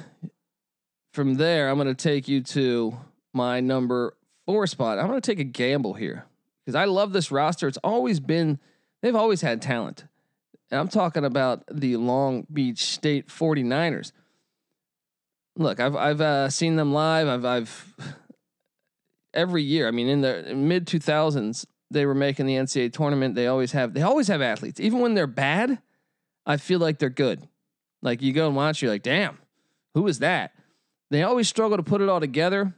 from 1.13 1.35
there, 1.35 1.69
I'm 1.69 1.77
going 1.77 1.87
to 1.87 1.93
take 1.93 2.27
you 2.27 2.41
to 2.41 2.97
my 3.33 3.59
number 3.59 4.17
four 4.45 4.65
spot. 4.65 4.97
I'm 4.97 5.07
going 5.07 5.21
to 5.21 5.31
take 5.31 5.39
a 5.39 5.45
gamble 5.45 5.93
here 5.93 6.25
because 6.65 6.75
I 6.75 6.85
love 6.85 7.13
this 7.13 7.31
roster. 7.31 7.67
It's 7.67 7.77
always 7.83 8.19
been 8.19 8.59
they've 9.01 9.15
always 9.15 9.41
had 9.41 9.61
talent. 9.61 10.05
And 10.71 10.79
I'm 10.79 10.87
talking 10.87 11.23
about 11.23 11.63
the 11.71 11.97
Long 11.97 12.47
Beach 12.51 12.83
State 12.83 13.27
49ers. 13.27 14.11
Look, 15.55 15.79
I've 15.79 15.95
I've 15.95 16.21
uh, 16.21 16.49
seen 16.49 16.75
them 16.75 16.93
live. 16.93 17.27
I've 17.27 17.45
I've 17.45 17.95
every 19.33 19.63
year. 19.63 19.87
I 19.87 19.91
mean, 19.91 20.07
in 20.07 20.21
the 20.21 20.53
mid 20.55 20.85
2000s, 20.87 21.65
they 21.91 22.05
were 22.05 22.15
making 22.15 22.45
the 22.45 22.55
NCAA 22.55 22.93
tournament. 22.93 23.35
They 23.35 23.47
always 23.47 23.71
have 23.71 23.93
they 23.93 24.01
always 24.01 24.27
have 24.27 24.41
athletes, 24.41 24.79
even 24.79 24.99
when 24.99 25.13
they're 25.13 25.27
bad. 25.27 25.79
I 26.45 26.57
feel 26.57 26.79
like 26.79 26.99
they're 26.99 27.09
good. 27.09 27.47
Like 28.01 28.21
you 28.21 28.33
go 28.33 28.47
and 28.47 28.55
watch, 28.55 28.81
you're 28.81 28.91
like, 28.91 29.03
damn, 29.03 29.37
who 29.93 30.07
is 30.07 30.19
that? 30.19 30.53
They 31.11 31.23
always 31.23 31.47
struggle 31.47 31.77
to 31.77 31.83
put 31.83 32.01
it 32.01 32.09
all 32.09 32.19
together, 32.19 32.73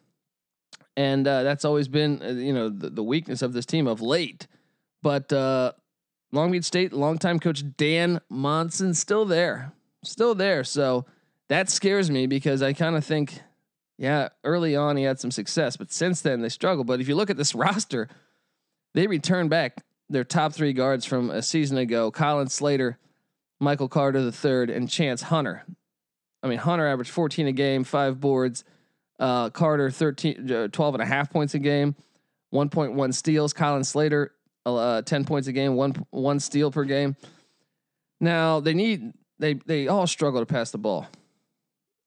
and 0.96 1.28
uh, 1.28 1.44
that's 1.44 1.66
always 1.66 1.88
been 1.88 2.22
uh, 2.22 2.30
you 2.30 2.54
know 2.54 2.70
the, 2.70 2.90
the, 2.90 3.04
weakness 3.04 3.42
of 3.42 3.54
this 3.54 3.66
team 3.66 3.88
of 3.88 4.02
late. 4.02 4.48
But 5.04 5.32
uh, 5.32 5.74
Long 6.32 6.52
Beach 6.52 6.64
State 6.64 6.94
longtime 6.94 7.40
coach 7.40 7.64
Dan 7.78 8.20
Monson 8.30 8.94
still 8.94 9.26
there, 9.26 9.74
still 10.04 10.34
there. 10.34 10.64
So 10.64 11.06
that 11.52 11.70
scares 11.70 12.10
me 12.10 12.28
because 12.28 12.62
I 12.62 12.72
kind 12.72 12.96
of 12.96 13.04
think, 13.04 13.42
yeah, 13.98 14.30
early 14.46 14.74
on 14.74 14.96
he 14.96 15.04
had 15.04 15.20
some 15.20 15.32
success, 15.32 15.76
but 15.76 15.92
since 15.92 16.22
then 16.22 16.40
they 16.40 16.48
struggle. 16.48 16.86
But 16.86 17.02
if 17.02 17.10
you 17.10 17.16
look 17.16 17.30
at 17.30 17.36
this 17.36 17.54
roster, 17.66 18.08
they 18.94 19.06
return 19.06 19.50
back 19.50 19.84
their 20.10 20.24
top 20.24 20.54
three 20.54 20.72
guards 20.72 21.06
from 21.06 21.30
a 21.30 21.42
season 21.42 21.78
ago: 21.78 22.10
Colin 22.10 22.48
Slater, 22.48 22.98
Michael 23.60 23.90
Carter 23.90 24.20
III, 24.20 24.74
and 24.74 24.90
Chance 24.90 25.24
Hunter. 25.24 25.66
I 26.42 26.48
mean, 26.48 26.58
Hunter 26.58 26.88
averaged 26.88 27.12
14 27.12 27.48
a 27.48 27.52
game, 27.52 27.84
five 27.84 28.22
boards. 28.22 28.64
Uh, 29.20 29.50
Carter 29.50 29.92
13, 29.92 30.52
uh, 30.52 30.68
12 30.70 30.96
and 30.96 31.04
a 31.04 31.06
half 31.06 31.30
points 31.30 31.54
a 31.54 31.60
game, 31.60 31.96
1.1 32.54 33.14
steals. 33.14 33.52
Colin 33.52 33.84
Slater, 33.84 34.32
uh, 34.66 35.02
10 35.02 35.26
points 35.26 35.50
a 35.50 35.52
game, 35.52 35.76
one 35.76 35.94
one 36.12 36.40
steal 36.40 36.72
per 36.72 36.86
game. 36.86 37.18
Now 38.22 38.62
they 38.62 38.74
need 38.74 39.12
they 39.38 39.56
they 39.56 39.90
all 39.90 40.08
struggle 40.08 40.40
to 40.40 40.46
pass 40.46 40.72
the 40.72 40.78
ball. 40.78 41.08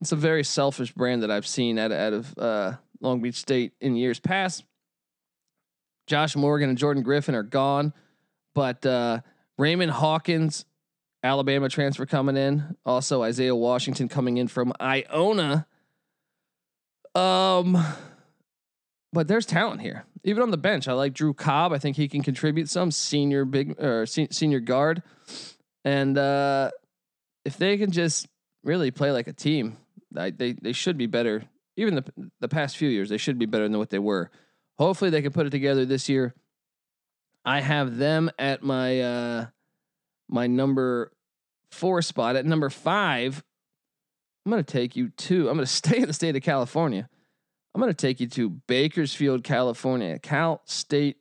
It's 0.04 0.12
a 0.12 0.16
very 0.16 0.44
selfish 0.44 0.92
brand 0.92 1.22
that 1.22 1.30
I've 1.30 1.46
seen 1.46 1.78
out 1.78 1.90
of, 1.90 1.98
out 1.98 2.12
of 2.12 2.38
uh, 2.38 2.72
Long 3.00 3.22
Beach 3.22 3.36
State 3.36 3.72
in 3.80 3.96
years 3.96 4.20
past. 4.20 4.62
Josh 6.06 6.36
Morgan 6.36 6.68
and 6.68 6.76
Jordan 6.76 7.02
Griffin 7.02 7.34
are 7.34 7.42
gone, 7.42 7.94
but 8.54 8.84
uh, 8.84 9.20
Raymond 9.56 9.92
Hawkins 9.92 10.66
Alabama 11.22 11.70
transfer 11.70 12.04
coming 12.04 12.36
in. 12.36 12.76
Also 12.84 13.22
Isaiah 13.22 13.56
Washington 13.56 14.10
coming 14.10 14.36
in 14.36 14.46
from 14.46 14.74
Iona. 14.78 15.66
Um, 17.14 17.82
but 19.10 19.26
there's 19.26 19.46
talent 19.46 19.80
here. 19.80 20.04
Even 20.22 20.42
on 20.42 20.50
the 20.50 20.58
bench, 20.58 20.86
I 20.86 20.92
like 20.92 21.14
Drew 21.14 21.32
Cobb. 21.32 21.72
I 21.72 21.78
think 21.78 21.96
he 21.96 22.08
can 22.08 22.22
contribute 22.22 22.68
some 22.68 22.90
senior 22.90 23.46
big 23.46 23.82
or 23.82 24.04
se- 24.04 24.28
senior 24.32 24.60
guard, 24.60 25.02
and 25.82 26.18
uh, 26.18 26.72
if 27.46 27.56
they 27.56 27.78
can 27.78 27.90
just 27.90 28.28
really 28.64 28.90
play 28.90 29.10
like 29.10 29.28
a 29.28 29.32
team, 29.32 29.78
I, 30.16 30.30
they 30.30 30.52
they 30.52 30.72
should 30.72 30.96
be 30.96 31.06
better. 31.06 31.44
Even 31.76 31.96
the 31.96 32.04
the 32.40 32.48
past 32.48 32.76
few 32.76 32.88
years, 32.88 33.08
they 33.08 33.18
should 33.18 33.38
be 33.38 33.46
better 33.46 33.68
than 33.68 33.78
what 33.78 33.90
they 33.90 33.98
were. 33.98 34.30
Hopefully, 34.78 35.10
they 35.10 35.22
can 35.22 35.32
put 35.32 35.46
it 35.46 35.50
together 35.50 35.84
this 35.84 36.08
year. 36.08 36.34
I 37.44 37.60
have 37.60 37.96
them 37.96 38.30
at 38.38 38.62
my 38.62 39.00
uh, 39.00 39.46
my 40.28 40.46
number 40.46 41.12
four 41.70 42.00
spot. 42.02 42.36
At 42.36 42.46
number 42.46 42.70
five, 42.70 43.42
I'm 44.44 44.52
going 44.52 44.64
to 44.64 44.72
take 44.72 44.96
you 44.96 45.08
to, 45.10 45.48
I'm 45.48 45.56
going 45.56 45.58
to 45.66 45.66
stay 45.66 45.98
in 45.98 46.06
the 46.06 46.12
state 46.12 46.36
of 46.36 46.42
California. 46.42 47.08
I'm 47.74 47.80
going 47.80 47.92
to 47.92 47.96
take 47.96 48.20
you 48.20 48.28
to 48.28 48.50
Bakersfield, 48.50 49.42
California. 49.42 50.18
Cal 50.18 50.62
State 50.64 51.16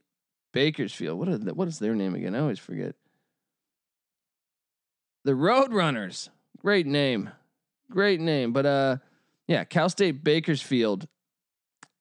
Bakersfield. 0.52 1.18
What, 1.18 1.46
the, 1.46 1.54
what 1.54 1.68
is 1.68 1.80
their 1.80 1.96
name 1.96 2.14
again? 2.14 2.36
I 2.36 2.40
always 2.40 2.60
forget. 2.60 2.96
The 5.24 5.32
Roadrunners. 5.32 6.30
Great 6.60 6.86
name. 6.86 7.32
Great 7.90 8.20
name. 8.20 8.54
But 8.54 8.66
uh 8.66 8.98
yeah, 9.48 9.64
Cal 9.64 9.90
State 9.90 10.24
Bakersfield. 10.24 11.08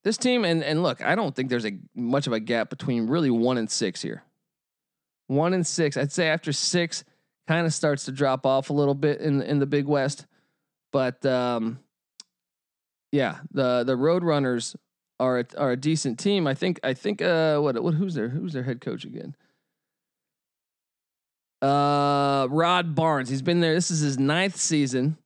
This 0.05 0.17
team 0.17 0.45
and 0.45 0.63
and 0.63 0.83
look, 0.83 1.03
I 1.03 1.15
don't 1.15 1.35
think 1.35 1.49
there's 1.49 1.67
a 1.67 1.79
much 1.95 2.27
of 2.27 2.33
a 2.33 2.41
gap 2.41 2.71
between 2.71 3.07
really 3.07 3.31
1 3.31 3.59
and 3.59 3.71
6 3.71 4.03
here. 4.03 4.23
1 5.29 5.55
and 5.55 5.67
6. 5.67 5.97
I'd 5.97 6.13
say 6.13 6.29
after 6.29 6.53
6 6.53 7.05
kind 7.49 7.67
of 7.67 7.75
starts 7.75 8.05
to 8.05 8.13
drop 8.13 8.47
off 8.47 8.71
a 8.71 8.73
little 8.73 8.95
bit 8.95 9.21
in 9.21 9.43
in 9.43 9.59
the 9.59 9.67
Big 9.67 9.87
West. 9.87 10.27
But 10.93 11.25
um, 11.25 11.81
yeah, 13.11 13.39
the 13.51 13.85
the 13.85 13.97
Roadrunners 13.97 14.77
are 15.21 15.41
a, 15.41 15.47
are 15.57 15.73
a 15.73 15.77
decent 15.77 16.19
team. 16.19 16.47
I 16.47 16.55
think 16.55 16.81
I 16.83 16.95
think 16.95 17.23
uh 17.23 17.59
what 17.59 17.81
what 17.83 17.95
who's 17.95 18.15
their 18.15 18.29
who's 18.29 18.53
their 18.53 18.65
head 18.65 18.81
coach 18.81 19.05
again? 19.05 19.35
Uh, 21.63 22.49
Rod 22.51 22.97
Barnes. 22.97 23.29
He's 23.29 23.41
been 23.41 23.61
there. 23.61 23.75
This 23.75 23.93
is 23.93 24.01
his 24.01 24.19
ninth 24.19 24.57
season. 24.57 25.17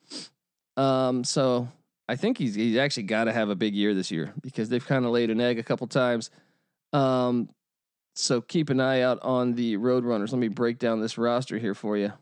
Um, 0.77 1.25
so 1.25 1.69
I 2.09 2.17
think 2.17 2.39
he's 2.39 2.55
he's 2.55 2.77
actually 2.77 3.05
got 3.05 3.25
to 3.25 3.33
have 3.33 3.49
a 3.49 3.55
big 3.55 3.75
year 3.75 3.95
this 3.95 4.11
year 4.11 4.33
because 4.43 4.69
they've 4.69 4.87
kind 4.87 5.05
of 5.05 5.11
laid 5.11 5.31
an 5.31 5.41
egg 5.41 5.59
a 5.59 5.63
couple 5.63 5.87
times. 5.87 6.31
Um, 6.93 7.49
so 8.15 8.41
keep 8.41 8.71
an 8.71 8.81
eye 8.81 9.03
out 9.03 9.19
on 9.23 9.55
the 9.55 9.77
Roadrunners. 9.77 10.33
Let 10.33 10.39
me 10.39 10.49
break 10.49 10.79
down 10.79 11.01
this 11.01 11.19
roster 11.19 11.59
here 11.59 11.75
for 11.75 11.97
you. 11.97 12.13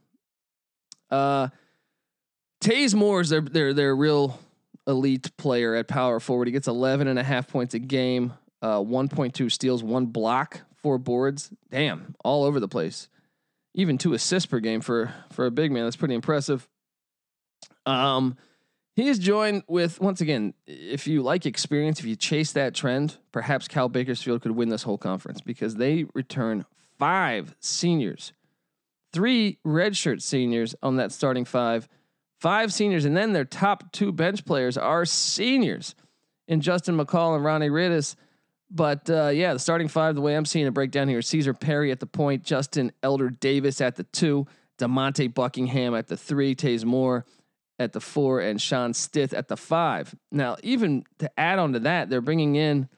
Uh, 1.11 1.49
Taze 2.61 2.95
Moore 2.95 3.21
is 3.21 3.29
their, 3.29 3.43
their, 3.43 3.73
their 3.73 3.95
real 3.95 4.41
elite 4.87 5.37
player 5.37 5.75
at 5.75 5.87
power 5.87 6.19
forward. 6.19 6.49
He 6.49 6.53
gets 6.53 6.67
11 6.67 7.07
and 7.07 7.19
a 7.19 7.23
half 7.23 7.47
points 7.47 7.75
a 7.75 7.79
game, 7.79 8.33
uh, 8.61 8.79
1.2 8.79 9.53
steals, 9.53 9.85
one 9.85 10.07
block, 10.07 10.63
four 10.75 10.99
boards. 10.99 11.51
Damn, 11.71 12.17
all 12.25 12.45
over 12.45 12.59
the 12.59 12.69
place. 12.69 13.09
Even 13.75 13.99
two 13.99 14.15
assists 14.15 14.47
per 14.47 14.61
game 14.61 14.81
for, 14.81 15.13
for 15.31 15.47
a 15.47 15.51
big 15.51 15.71
man. 15.71 15.85
That's 15.85 15.97
pretty 15.97 16.15
impressive. 16.15 16.69
Um, 17.87 18.37
he 18.97 19.09
is 19.09 19.19
joined 19.19 19.65
with, 19.67 20.01
once 20.01 20.21
again, 20.21 20.55
if 20.67 21.09
you 21.09 21.23
like 21.23 21.47
experience, 21.47 21.99
if 21.99 22.07
you 22.07 22.15
chase 22.15 22.53
that 22.53 22.75
trend, 22.75 23.19
perhaps 23.33 23.67
Cal 23.67 23.89
Bakersfield 23.89 24.43
could 24.43 24.53
win 24.53 24.69
this 24.69 24.85
whole 24.85 24.99
conference 24.99 25.41
because 25.41 25.75
they 25.77 26.05
return 26.15 26.65
five 26.97 27.57
seniors, 27.59 28.33
three 29.13 29.59
redshirt 29.67 30.23
seniors 30.23 30.77
on 30.81 30.97
that 30.97 31.11
starting 31.11 31.45
five, 31.45 31.89
five 32.39 32.73
seniors, 32.73 33.05
and 33.05 33.17
then 33.17 33.33
their 33.33 33.45
top 33.45 33.91
two 33.91 34.13
bench 34.13 34.45
players 34.45 34.79
are 34.79 35.05
seniors 35.05 35.97
in 36.47 36.61
Justin 36.61 36.97
McCall 36.97 37.35
and 37.35 37.45
Ronnie 37.45 37.71
Readus. 37.71 38.15
But 38.71 39.11
uh, 39.11 39.29
yeah, 39.29 39.55
the 39.55 39.59
starting 39.59 39.89
five, 39.89 40.15
the 40.15 40.21
way 40.21 40.37
I'm 40.37 40.45
seeing 40.45 40.67
it 40.67 40.75
breakdown 40.75 41.09
here, 41.09 41.21
Caesar 41.21 41.53
Perry 41.53 41.91
at 41.91 41.99
the 41.99 42.07
point, 42.07 42.45
Justin 42.45 42.93
Elder 43.03 43.29
Davis 43.29 43.81
at 43.81 43.97
the 43.97 44.05
two, 44.05 44.47
Demonte 44.79 45.35
Buckingham 45.35 45.97
at 45.97 46.07
the 46.07 46.17
three, 46.17 46.55
Taze 46.55 46.85
Moore 46.85 47.25
at 47.79 47.93
the 47.93 48.01
four 48.01 48.41
and 48.41 48.61
Sean 48.61 48.95
Stith 48.95 49.33
at 49.33 49.49
the 49.49 49.57
five. 49.57 50.15
Now, 50.31 50.57
even 50.63 51.05
to 51.19 51.31
add 51.39 51.59
on 51.59 51.73
to 51.73 51.81
that, 51.81 52.09
they're 52.09 52.21
bringing 52.21 52.57
in 52.57 52.89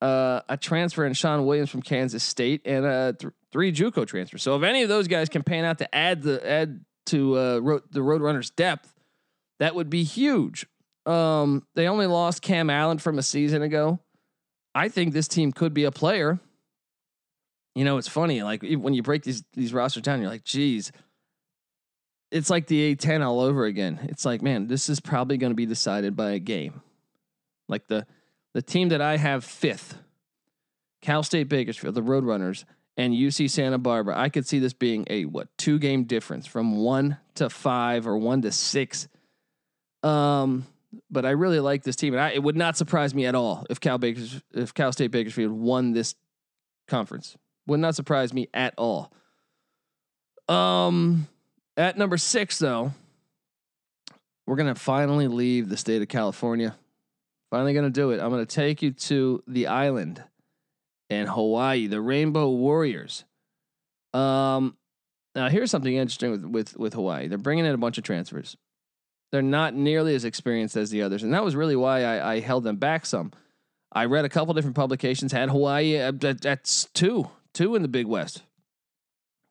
uh, 0.00 0.40
a 0.48 0.56
transfer 0.56 1.06
in 1.06 1.12
Sean 1.12 1.46
Williams 1.46 1.70
from 1.70 1.82
Kansas 1.82 2.24
State 2.24 2.62
and 2.64 2.84
a 2.84 3.16
th- 3.18 3.32
three 3.52 3.72
JUCO 3.72 4.06
transfers. 4.06 4.42
So 4.42 4.56
if 4.56 4.64
any 4.64 4.82
of 4.82 4.88
those 4.88 5.06
guys 5.06 5.28
can 5.28 5.42
pan 5.44 5.64
out 5.64 5.78
to 5.78 5.94
add 5.94 6.22
the 6.22 6.44
add 6.46 6.84
to 7.06 7.38
uh, 7.38 7.58
road, 7.58 7.82
the 7.90 8.00
Roadrunners' 8.00 8.54
depth, 8.54 8.92
that 9.60 9.74
would 9.74 9.90
be 9.90 10.02
huge. 10.02 10.66
Um, 11.06 11.66
they 11.74 11.86
only 11.86 12.06
lost 12.06 12.42
Cam 12.42 12.68
Allen 12.68 12.98
from 12.98 13.18
a 13.18 13.22
season 13.22 13.62
ago. 13.62 14.00
I 14.74 14.88
think 14.88 15.12
this 15.12 15.28
team 15.28 15.52
could 15.52 15.74
be 15.74 15.84
a 15.84 15.92
player. 15.92 16.40
You 17.74 17.84
know, 17.84 17.96
it's 17.96 18.08
funny. 18.08 18.42
Like 18.42 18.62
when 18.62 18.94
you 18.94 19.02
break 19.02 19.22
these 19.22 19.44
these 19.52 19.72
rosters 19.72 20.02
down, 20.02 20.20
you're 20.20 20.30
like, 20.30 20.44
geez, 20.44 20.90
it's 22.32 22.48
like 22.50 22.66
the 22.66 22.96
A10 22.96 23.24
all 23.24 23.40
over 23.40 23.66
again. 23.66 24.00
It's 24.04 24.24
like, 24.24 24.40
man, 24.40 24.66
this 24.66 24.88
is 24.88 25.00
probably 25.00 25.36
going 25.36 25.50
to 25.52 25.56
be 25.56 25.66
decided 25.66 26.16
by 26.16 26.30
a 26.30 26.38
game. 26.38 26.80
Like 27.68 27.86
the 27.86 28.06
the 28.54 28.62
team 28.62 28.88
that 28.88 29.00
I 29.00 29.16
have 29.16 29.44
fifth, 29.44 29.96
Cal 31.00 31.22
State 31.22 31.48
Bakersfield, 31.48 31.94
the 31.94 32.02
Roadrunners, 32.02 32.64
and 32.96 33.14
UC 33.14 33.50
Santa 33.50 33.78
Barbara. 33.78 34.18
I 34.18 34.28
could 34.30 34.46
see 34.46 34.58
this 34.58 34.72
being 34.72 35.06
a 35.08 35.26
what 35.26 35.48
two 35.58 35.78
game 35.78 36.04
difference 36.04 36.46
from 36.46 36.76
one 36.78 37.18
to 37.34 37.50
five 37.50 38.06
or 38.06 38.16
one 38.16 38.42
to 38.42 38.52
six. 38.52 39.08
Um, 40.02 40.66
but 41.10 41.24
I 41.24 41.30
really 41.30 41.60
like 41.60 41.82
this 41.82 41.96
team, 41.96 42.14
and 42.14 42.22
I, 42.22 42.30
it 42.30 42.42
would 42.42 42.56
not 42.56 42.76
surprise 42.76 43.14
me 43.14 43.26
at 43.26 43.34
all 43.34 43.66
if 43.70 43.78
Cal 43.78 43.98
Bakers 43.98 44.40
if 44.52 44.72
Cal 44.74 44.92
State 44.92 45.10
Bakersfield 45.10 45.52
won 45.52 45.92
this 45.92 46.14
conference. 46.88 47.36
Would 47.66 47.80
not 47.80 47.94
surprise 47.94 48.32
me 48.32 48.48
at 48.52 48.74
all. 48.76 49.12
Um, 50.48 51.28
at 51.76 51.96
number 51.96 52.16
six, 52.16 52.58
though, 52.58 52.92
we're 54.46 54.56
gonna 54.56 54.74
finally 54.74 55.28
leave 55.28 55.68
the 55.68 55.76
state 55.76 56.02
of 56.02 56.08
California. 56.08 56.74
Finally, 57.50 57.74
gonna 57.74 57.90
do 57.90 58.10
it. 58.10 58.20
I'm 58.20 58.30
gonna 58.30 58.46
take 58.46 58.82
you 58.82 58.92
to 58.92 59.42
the 59.46 59.66
island 59.66 60.22
in 61.10 61.26
Hawaii, 61.26 61.86
the 61.86 62.00
Rainbow 62.00 62.50
Warriors. 62.50 63.24
Um, 64.14 64.76
now 65.34 65.48
here's 65.48 65.70
something 65.70 65.94
interesting 65.94 66.30
with 66.30 66.44
with 66.44 66.76
with 66.76 66.94
Hawaii. 66.94 67.28
They're 67.28 67.38
bringing 67.38 67.64
in 67.64 67.74
a 67.74 67.78
bunch 67.78 67.98
of 67.98 68.04
transfers. 68.04 68.56
They're 69.30 69.42
not 69.42 69.74
nearly 69.74 70.14
as 70.14 70.24
experienced 70.24 70.76
as 70.76 70.90
the 70.90 71.02
others, 71.02 71.22
and 71.22 71.32
that 71.32 71.44
was 71.44 71.56
really 71.56 71.76
why 71.76 72.04
I, 72.04 72.34
I 72.34 72.40
held 72.40 72.64
them 72.64 72.76
back 72.76 73.06
some. 73.06 73.32
I 73.90 74.06
read 74.06 74.24
a 74.24 74.28
couple 74.28 74.54
different 74.54 74.76
publications 74.76 75.32
had 75.32 75.50
Hawaii 75.50 75.96
at, 75.96 76.22
at, 76.24 76.46
at 76.46 76.88
two, 76.94 77.28
two 77.52 77.74
in 77.74 77.82
the 77.82 77.88
Big 77.88 78.06
West. 78.06 78.42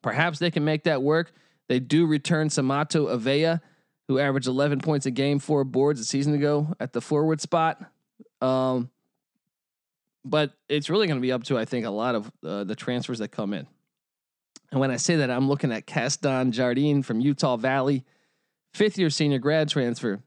Perhaps 0.02 0.40
they 0.40 0.50
can 0.50 0.66
make 0.66 0.84
that 0.84 1.04
work. 1.04 1.32
They 1.72 1.80
do 1.80 2.06
return 2.06 2.50
Samuta 2.50 3.16
Avea, 3.16 3.62
who 4.10 4.20
averaged 4.20 4.48
11 4.48 4.82
points 4.82 5.06
a 5.06 5.12
game, 5.12 5.40
four 5.40 5.64
boards 5.64 6.02
a 6.02 6.04
season 6.04 6.34
ago 6.34 6.76
at 6.82 6.92
the 6.92 7.00
forward 7.00 7.40
spot. 7.40 7.82
Um, 8.42 8.90
but 10.26 10.52
it's 10.68 10.90
really 10.90 11.08
going 11.08 11.18
to 11.18 11.22
be 11.22 11.32
up 11.32 11.46
to, 11.46 11.58
I 11.58 11.64
think, 11.64 11.86
a 11.86 11.90
lot 11.90 12.16
of 12.16 12.32
uh, 12.46 12.66
the 12.66 12.76
transfers 12.76 13.20
that 13.20 13.30
come 13.30 13.54
in. 13.54 13.68
And 14.72 14.82
when 14.82 14.92
I 14.92 14.98
say 14.98 15.16
that, 15.16 15.32
I'm 15.32 15.48
looking 15.48 15.72
at 15.72 15.88
Casdon 15.88 16.52
Jardine 16.52 17.04
from 17.04 17.22
Utah 17.22 17.56
Valley, 17.56 18.04
fifth 18.74 18.98
year 18.98 19.10
senior 19.10 19.40
grad 19.40 19.70
transfer 19.70 20.20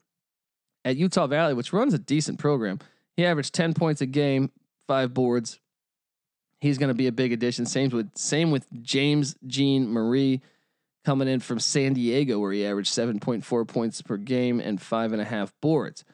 at 0.83 0.97
Utah 0.97 1.27
Valley, 1.27 1.53
which 1.53 1.75
runs 1.75 1.93
a 1.93 1.99
decent 1.99 2.39
program. 2.39 2.79
He 3.19 3.27
averaged 3.27 3.53
10 3.53 3.75
points 3.75 4.01
a 4.01 4.07
game, 4.07 4.51
five 4.87 5.13
boards. 5.13 5.61
He's 6.63 6.79
going 6.79 6.89
to 6.89 6.95
be 6.95 7.07
a 7.07 7.13
big 7.13 7.33
addition. 7.35 7.67
Same 7.67 7.91
with 7.91 8.17
same 8.17 8.51
with 8.51 8.67
James 8.81 9.37
Jean 9.47 9.93
Marie 9.93 10.41
coming 11.05 11.29
in 11.29 11.41
from 11.41 11.59
San 11.59 11.93
Diego, 11.93 12.39
where 12.39 12.53
he 12.53 12.67
averaged 12.67 12.93
7.4 12.93 13.69
points 13.69 14.03
per 14.03 14.17
game 14.17 14.61
and 14.61 14.81
five 14.81 15.13
and 15.13 15.21
a 15.21 15.25
half 15.25 15.53
boards. 15.61 16.05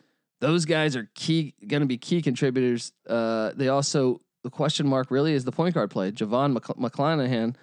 Those 0.40 0.64
guys 0.64 0.96
are 0.96 1.08
key, 1.14 1.54
going 1.66 1.82
to 1.82 1.86
be 1.86 1.98
key 1.98 2.22
contributors. 2.22 2.92
Uh, 3.08 3.52
they 3.54 3.68
also 3.68 4.20
the 4.42 4.50
question 4.50 4.86
mark 4.88 5.10
really 5.10 5.34
is 5.34 5.44
the 5.44 5.52
point 5.52 5.74
guard 5.74 5.90
play. 5.90 6.12
Javon 6.12 6.56
McClanahan, 6.56 7.54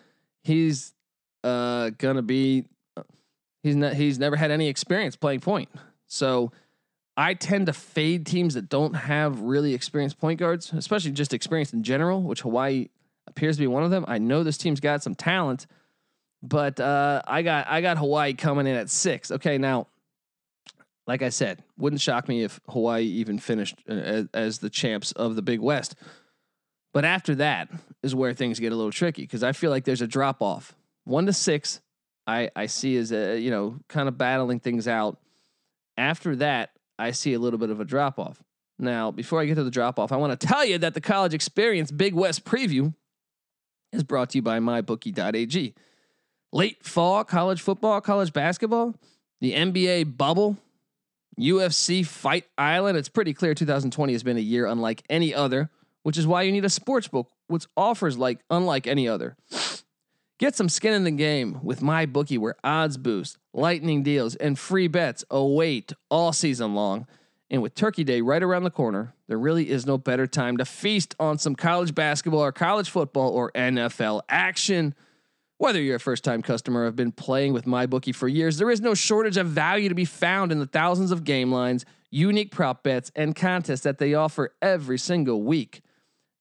he's 0.44 0.94
uh, 1.44 1.90
going 1.98 2.18
to 2.18 2.22
be 2.22 2.66
he's 3.64 3.76
not 3.76 3.94
he's 3.94 4.20
never 4.20 4.36
had 4.36 4.52
any 4.52 4.68
experience 4.68 5.16
playing 5.16 5.40
point, 5.40 5.70
so 6.06 6.52
I 7.16 7.34
tend 7.34 7.66
to 7.66 7.74
fade 7.74 8.28
teams 8.28 8.54
that 8.54 8.70
don't 8.70 8.94
have 8.94 9.42
really 9.42 9.74
experienced 9.74 10.20
point 10.20 10.40
guards, 10.40 10.72
especially 10.72 11.12
just 11.12 11.34
experience 11.34 11.74
in 11.74 11.82
general, 11.82 12.22
which 12.22 12.42
Hawaii 12.42 12.90
appears 13.26 13.58
to 13.58 13.62
be 13.62 13.68
one 13.68 13.84
of 13.84 13.90
them. 13.90 14.06
I 14.08 14.20
know 14.20 14.44
this 14.44 14.58
team's 14.58 14.80
got 14.80 15.02
some 15.02 15.16
talent, 15.16 15.66
but 16.48 16.80
uh, 16.80 17.22
I 17.28 17.42
got 17.42 17.68
I 17.68 17.82
got 17.82 17.98
Hawaii 17.98 18.34
coming 18.34 18.68
in 18.68 18.76
at 18.76 18.90
six. 18.90 19.32
Okay, 19.32 19.58
now, 19.58 19.88
like 21.06 21.22
I 21.22 21.30
said, 21.30 21.64
wouldn't 21.78 22.02
shock 22.02 22.28
me 22.28 22.44
if 22.44 22.60
Hawaii 22.70 23.04
even 23.04 23.40
finished 23.40 23.76
uh, 23.90 23.94
as, 23.94 24.28
as 24.34 24.60
the 24.60 24.70
champs 24.70 25.12
of 25.14 25.36
the 25.36 25.42
Big 25.42 25.60
West. 25.60 25.96
But 26.94 27.06
after 27.06 27.36
that 27.36 27.70
is 28.02 28.16
where 28.16 28.34
things 28.34 28.60
get 28.60 28.72
a 28.72 28.76
little 28.76 28.92
tricky 28.92 29.24
because 29.24 29.44
I 29.44 29.52
feel 29.52 29.72
like 29.72 29.84
there's 29.84 30.02
a 30.02 30.08
drop 30.08 30.42
off. 30.42 30.74
One 31.04 31.26
to 31.26 31.34
six, 31.34 31.82
I 32.26 32.50
I 32.56 32.68
see 32.68 32.98
as 32.98 33.12
a 33.12 33.38
you 33.38 33.52
know 33.52 33.80
kind 33.90 34.08
of 34.08 34.18
battling 34.18 34.60
things 34.60 34.88
out. 34.88 35.20
After 35.98 36.36
that, 36.38 36.72
I 36.98 37.12
see 37.12 37.34
a 37.34 37.40
little 37.40 37.60
bit 37.60 37.72
of 37.72 37.80
a 37.80 37.86
drop 37.86 38.20
off. 38.20 38.42
Now, 38.80 39.10
before 39.10 39.42
I 39.42 39.46
get 39.46 39.56
to 39.56 39.64
the 39.64 39.72
drop 39.72 39.98
off, 39.98 40.12
I 40.12 40.18
want 40.18 40.40
to 40.40 40.48
tell 40.48 40.64
you 40.64 40.78
that 40.78 40.94
the 40.94 41.02
college 41.02 41.34
experience 41.34 41.92
Big 41.92 42.14
West 42.14 42.46
preview 42.46 42.94
is 43.92 44.04
brought 44.04 44.30
to 44.32 44.38
you 44.38 44.42
by 44.44 44.60
mybookie.ag. 44.60 45.74
Late 46.54 46.84
fall 46.84 47.24
college 47.24 47.62
football, 47.62 48.00
college 48.02 48.32
basketball, 48.34 48.96
the 49.42 49.54
NBA 49.54 50.18
bubble, 50.18 50.58
UFC 51.40 52.06
Fight 52.06 52.46
Island. 52.58 52.98
It's 52.98 53.10
pretty 53.10 53.34
clear 53.34 53.54
2020 53.54 54.14
has 54.14 54.24
been 54.24 54.38
a 54.38 54.42
year 54.42 54.66
unlike 54.66 55.04
any 55.10 55.34
other, 55.34 55.70
which 56.04 56.18
is 56.18 56.26
why 56.26 56.44
you 56.44 56.52
need 56.52 56.66
a 56.66 56.70
sports 56.70 57.08
book 57.08 57.30
which 57.48 57.66
offers 57.76 58.18
like 58.18 58.40
unlike 58.50 58.88
any 58.88 59.08
other. 59.08 59.36
Get 60.40 60.56
some 60.56 60.70
skin 60.70 60.94
in 60.94 61.04
the 61.04 61.12
game 61.12 61.60
with 61.64 61.82
my 61.82 62.06
bookie 62.06 62.38
where 62.38 62.56
odds 62.64 62.98
boost, 62.98 63.38
lightning 63.54 64.04
deals, 64.04 64.36
and 64.36 64.58
free 64.58 64.88
bets 64.88 65.26
await 65.32 65.94
all 66.10 66.32
season 66.32 66.76
long. 66.76 67.08
And 67.50 67.62
with 67.62 67.74
Turkey 67.74 68.04
Day 68.04 68.22
right 68.22 68.44
around 68.44 68.64
the 68.64 68.70
corner, 68.70 69.14
there 69.28 69.40
really 69.40 69.70
is 69.70 69.86
no 69.86 69.98
better 69.98 70.28
time 70.28 70.58
to 70.58 70.66
feast 70.66 71.16
on 71.20 71.38
some 71.38 71.56
college 71.56 71.96
basketball 71.96 72.42
or 72.42 72.52
college 72.52 72.90
football 72.90 73.32
or 73.32 73.52
NFL 73.54 74.22
action. 74.30 74.94
Whether 75.60 75.82
you're 75.82 75.96
a 75.96 76.00
first 76.00 76.24
time 76.24 76.44
customer 76.44 76.82
or 76.82 76.86
have 76.86 76.96
been 76.96 77.12
playing 77.12 77.54
with 77.54 77.66
MyBookie 77.66 78.14
for 78.14 78.28
years, 78.28 78.58
there 78.58 78.70
is 78.70 78.80
no 78.80 78.94
shortage 78.94 79.38
of 79.38 79.48
value 79.48 79.90
to 79.90 79.96
be 79.96 80.06
found 80.06 80.52
in 80.52 80.60
the 80.60 80.68
thousands 80.68 81.12
of 81.12 81.24
game 81.24 81.52
lines, 81.52 81.84
unique 82.12 82.52
prop 82.52 82.84
bets, 82.84 83.12
and 83.16 83.36
contests 83.36 83.82
that 83.82 83.98
they 83.98 84.14
offer 84.14 84.54
every 84.62 85.00
single 85.00 85.42
week. 85.42 85.82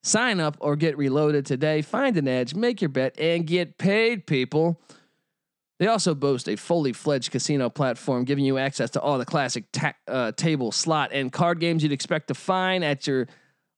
Sign 0.02 0.38
up 0.38 0.56
or 0.60 0.76
get 0.76 0.98
reloaded 0.98 1.46
today. 1.46 1.80
Find 1.80 2.16
an 2.18 2.28
edge, 2.28 2.54
make 2.54 2.82
your 2.82 2.90
bet, 2.90 3.18
and 3.18 3.46
get 3.46 3.78
paid, 3.78 4.26
people. 4.26 4.80
They 5.78 5.86
also 5.86 6.14
boast 6.14 6.48
a 6.48 6.56
fully 6.56 6.92
fledged 6.92 7.30
casino 7.30 7.70
platform 7.70 8.24
giving 8.24 8.44
you 8.44 8.58
access 8.58 8.90
to 8.90 9.00
all 9.00 9.18
the 9.18 9.24
classic 9.24 9.64
ta- 9.72 9.94
uh, 10.06 10.32
table, 10.32 10.72
slot, 10.72 11.10
and 11.12 11.32
card 11.32 11.58
games 11.58 11.82
you'd 11.82 11.92
expect 11.92 12.28
to 12.28 12.34
find 12.34 12.84
at 12.84 13.06
your 13.06 13.28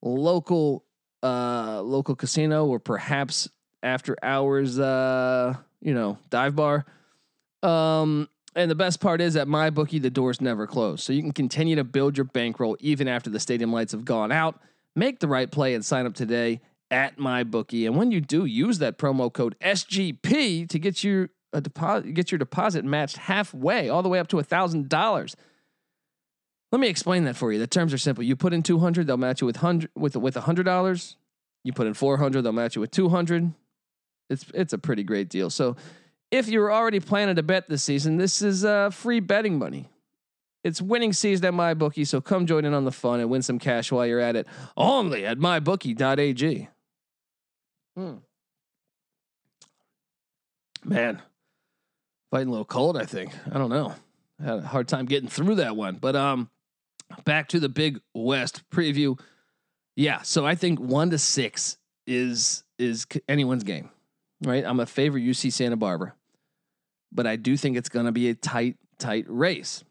local 0.03 0.85
uh, 1.23 1.81
local 1.83 2.15
casino 2.15 2.67
or 2.67 2.79
perhaps 2.79 3.49
after 3.83 4.17
hours, 4.23 4.79
uh, 4.79 5.55
you 5.81 5.95
know, 5.95 6.19
dive 6.31 6.57
bar. 6.57 6.85
Um, 7.63 8.29
and 8.55 8.71
the 8.71 8.75
best 8.75 9.01
part 9.01 9.21
is 9.21 9.37
at 9.37 9.47
my 9.47 9.71
bookie, 9.71 9.99
the 9.99 10.11
doors 10.11 10.41
never 10.41 10.67
close. 10.67 11.03
So 11.03 11.13
you 11.13 11.23
can 11.23 11.33
continue 11.33 11.77
to 11.77 11.85
build 11.85 12.17
your 12.17 12.25
bankroll 12.25 12.77
even 12.81 13.09
after 13.09 13.31
the 13.31 13.41
stadium 13.41 13.73
lights 13.73 13.93
have 13.93 14.05
gone 14.05 14.33
out. 14.33 14.61
Make 14.97 15.21
the 15.21 15.29
right 15.29 15.51
play 15.51 15.75
and 15.75 15.85
sign 15.85 16.07
up 16.07 16.15
today 16.15 16.61
at 16.91 17.19
my 17.19 17.45
bookie. 17.45 17.87
And 17.87 17.97
when 17.97 18.11
you 18.11 18.21
do, 18.21 18.45
use 18.45 18.79
that 18.79 18.99
promo 18.99 19.33
code 19.33 19.57
SGP 19.61 20.69
to 20.69 20.79
get 20.79 21.05
your 21.05 21.31
a 21.53 21.61
deposit 21.61 22.13
get 22.13 22.31
your 22.31 22.39
deposit 22.39 22.85
matched 22.85 23.17
halfway, 23.17 23.89
all 23.89 24.03
the 24.03 24.09
way 24.09 24.19
up 24.19 24.29
to 24.29 24.39
a 24.39 24.43
thousand 24.43 24.89
dollars. 24.89 25.37
Let 26.71 26.81
me 26.81 26.89
explain 26.89 27.25
that 27.25 27.37
for 27.37 27.53
you. 27.53 27.59
The 27.59 27.67
terms 27.67 27.95
are 27.95 27.99
simple. 27.99 28.23
You 28.23 28.37
put 28.37 28.53
in 28.53 28.63
two 28.63 28.79
hundred, 28.79 29.07
they'll 29.07 29.17
match 29.17 29.41
you 29.41 29.47
with 29.47 29.57
hundred 29.57 29.91
with 29.95 30.17
with 30.17 30.35
hundred 30.35 30.65
dollars. 30.65 31.17
You 31.65 31.73
put 31.73 31.87
in 31.87 31.95
four 31.95 32.19
hundred, 32.19 32.43
they'll 32.43 32.53
match 32.53 32.77
you 32.77 32.81
with 32.81 32.91
two 32.91 33.09
hundred. 33.09 33.53
It's 34.31 34.45
it's 34.55 34.73
a 34.73 34.79
pretty 34.79 35.03
great 35.03 35.29
deal. 35.29 35.51
So 35.51 35.77
if 36.31 36.49
you're 36.49 36.73
already 36.73 37.01
planning 37.01 37.37
to 37.37 37.43
bet 37.43 37.69
this 37.69 37.83
season, 37.83 38.17
this 38.17 38.43
is 38.43 38.65
uh, 38.65 38.91
free 38.91 39.21
betting 39.21 39.59
money. 39.59 39.89
It's 40.65 40.83
winning 40.83 41.13
season 41.13 41.47
at 41.47 41.55
MyBookie, 41.55 42.07
so 42.07 42.21
come 42.21 42.47
join 42.47 42.65
in 42.65 42.75
on 42.75 42.85
the 42.85 42.93
fun 42.93 43.21
and 43.21 43.31
win 43.31 43.43
some 43.43 43.59
cash 43.59 43.93
while 43.93 44.07
you're 44.07 44.21
at 44.21 44.37
it. 44.37 44.47
Only 44.77 45.25
at 45.25 45.39
mybookie.ag. 45.39 46.69
Hmm. 47.97 48.15
Man, 50.85 51.23
fighting 52.31 52.49
a 52.49 52.51
little 52.51 52.65
cold, 52.65 52.97
I 52.97 53.05
think. 53.05 53.33
I 53.51 53.59
don't 53.59 53.71
know. 53.71 53.95
I 54.41 54.45
had 54.45 54.59
a 54.59 54.63
hard 54.63 54.89
time 54.89 55.07
getting 55.07 55.29
through 55.29 55.57
that 55.57 55.77
one. 55.77 55.97
But 55.97 56.17
um 56.17 56.51
back 57.25 57.49
to 57.49 57.61
the 57.61 57.69
Big 57.69 58.01
West 58.15 58.63
preview. 58.71 59.19
Yeah, 59.97 60.23
so 60.23 60.47
I 60.47 60.55
think 60.55 60.79
1 60.79 61.11
to 61.11 61.19
6 61.19 61.77
is 62.07 62.65
is 62.79 63.07
anyone's 63.29 63.65
game. 63.65 63.91
Right? 64.45 64.65
I'm 64.65 64.81
a 64.81 64.87
favor 64.87 65.19
UC 65.19 65.53
Santa 65.53 65.77
Barbara. 65.77 66.15
But 67.11 67.27
I 67.27 67.37
do 67.37 67.57
think 67.57 67.77
it's 67.77 67.89
going 67.89 68.07
to 68.07 68.13
be 68.13 68.29
a 68.29 68.35
tight 68.35 68.77
tight 68.99 69.25
race 69.29 69.85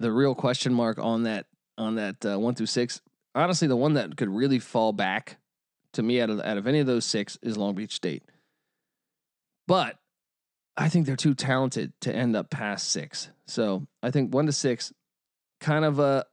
the 0.00 0.10
real 0.10 0.34
question 0.34 0.74
mark 0.74 0.98
on 0.98 1.22
that 1.24 1.46
on 1.78 1.94
that 1.94 2.24
uh, 2.26 2.38
one 2.40 2.54
through 2.54 2.66
six. 2.66 3.00
Honestly, 3.34 3.68
the 3.68 3.76
one 3.76 3.94
that 3.94 4.16
could 4.16 4.28
really 4.28 4.58
fall 4.58 4.92
back 4.92 5.36
to 5.92 6.02
me 6.02 6.20
out 6.20 6.30
of 6.30 6.40
out 6.40 6.56
of 6.56 6.66
any 6.66 6.80
of 6.80 6.86
those 6.86 7.04
six 7.04 7.38
is 7.42 7.56
Long 7.56 7.74
Beach 7.74 7.94
State. 7.94 8.24
But 9.68 9.98
I 10.76 10.88
think 10.88 11.06
they're 11.06 11.16
too 11.16 11.34
talented 11.34 11.92
to 12.00 12.12
end 12.12 12.34
up 12.34 12.50
past 12.50 12.90
six. 12.90 13.28
So 13.46 13.86
I 14.02 14.10
think 14.10 14.34
one 14.34 14.46
to 14.46 14.52
six, 14.52 14.92
kind 15.60 15.84
of 15.84 16.00
a 16.00 16.24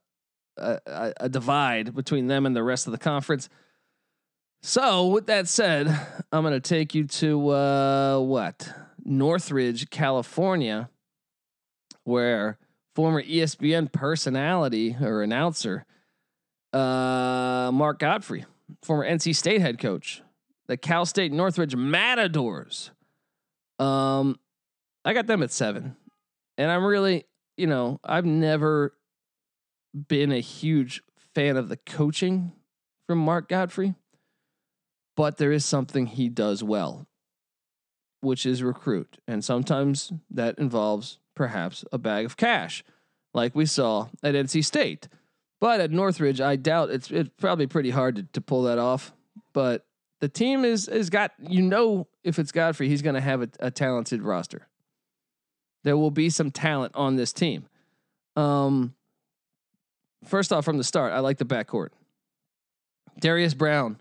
a, 0.57 1.13
a 1.17 1.29
divide 1.29 1.93
between 1.93 2.25
them 2.25 2.47
and 2.47 2.55
the 2.55 2.63
rest 2.63 2.87
of 2.87 2.91
the 2.91 2.97
conference. 2.97 3.47
So 4.61 5.07
with 5.07 5.27
that 5.27 5.47
said, 5.47 5.87
I'm 6.31 6.43
going 6.43 6.53
to 6.53 6.59
take 6.59 6.95
you 6.95 7.05
to 7.05 7.49
uh, 7.49 8.19
what? 8.19 8.73
Northridge, 9.03 9.89
California, 9.89 10.89
where 12.03 12.57
former 12.95 13.21
ESPN 13.21 13.91
personality 13.91 14.97
or 14.99 15.21
announcer, 15.21 15.85
uh, 16.73 17.69
Mark 17.73 17.99
Gottfried, 17.99 18.45
former 18.83 19.05
NC 19.05 19.35
State 19.35 19.61
head 19.61 19.79
coach, 19.79 20.21
the 20.67 20.77
Cal 20.77 21.05
State 21.05 21.31
Northridge 21.31 21.75
Matadors. 21.75 22.91
Um, 23.79 24.39
I 25.05 25.13
got 25.13 25.27
them 25.27 25.43
at 25.43 25.51
seven, 25.51 25.95
and 26.57 26.69
I'm 26.69 26.83
really, 26.83 27.25
you 27.55 27.67
know, 27.67 27.99
I've 28.03 28.25
never 28.25 28.93
been 30.07 30.31
a 30.31 30.39
huge 30.39 31.01
fan 31.33 31.55
of 31.55 31.69
the 31.69 31.77
coaching 31.77 32.51
from 33.07 33.19
Mark 33.19 33.47
Gottfried, 33.47 33.95
but 35.17 35.37
there 35.37 35.51
is 35.51 35.65
something 35.65 36.05
he 36.05 36.29
does 36.29 36.63
well, 36.63 37.07
which 38.21 38.45
is 38.45 38.63
recruit. 38.63 39.17
And 39.27 39.43
sometimes 39.43 40.13
that 40.29 40.57
involves 40.59 41.17
perhaps 41.35 41.83
a 41.91 41.97
bag 41.97 42.25
of 42.25 42.37
cash, 42.37 42.83
like 43.33 43.55
we 43.55 43.65
saw 43.65 44.07
at 44.23 44.35
NC 44.35 44.63
State. 44.63 45.09
But 45.59 45.81
at 45.81 45.91
Northridge, 45.91 46.39
I 46.39 46.55
doubt 46.55 46.91
it's 46.91 47.09
it's 47.09 47.31
probably 47.37 47.65
pretty 47.65 47.89
hard 47.89 48.15
to, 48.15 48.23
to 48.33 48.41
pull 48.41 48.61
that 48.63 48.77
off. 48.77 49.11
But 49.53 49.87
the 50.21 50.29
team 50.29 50.63
is 50.63 50.87
is 50.87 51.09
got 51.09 51.31
you 51.39 51.63
know 51.63 52.07
if 52.23 52.37
it's 52.37 52.51
Gottfried, 52.51 52.91
he's 52.91 53.01
going 53.01 53.15
to 53.15 53.21
have 53.21 53.41
a, 53.41 53.49
a, 53.59 53.71
talented 53.71 54.21
roster. 54.21 54.67
There 55.83 55.97
will 55.97 56.11
be 56.11 56.29
some 56.29 56.51
talent 56.51 56.93
on 56.95 57.15
this 57.15 57.33
team. 57.33 57.67
Um, 58.35 58.93
first 60.25 60.53
off, 60.53 60.63
from 60.63 60.77
the 60.77 60.83
start, 60.83 61.11
I 61.11 61.19
like 61.19 61.39
the 61.39 61.45
backcourt. 61.45 61.89
Darius 63.19 63.55
Brown, 63.55 63.97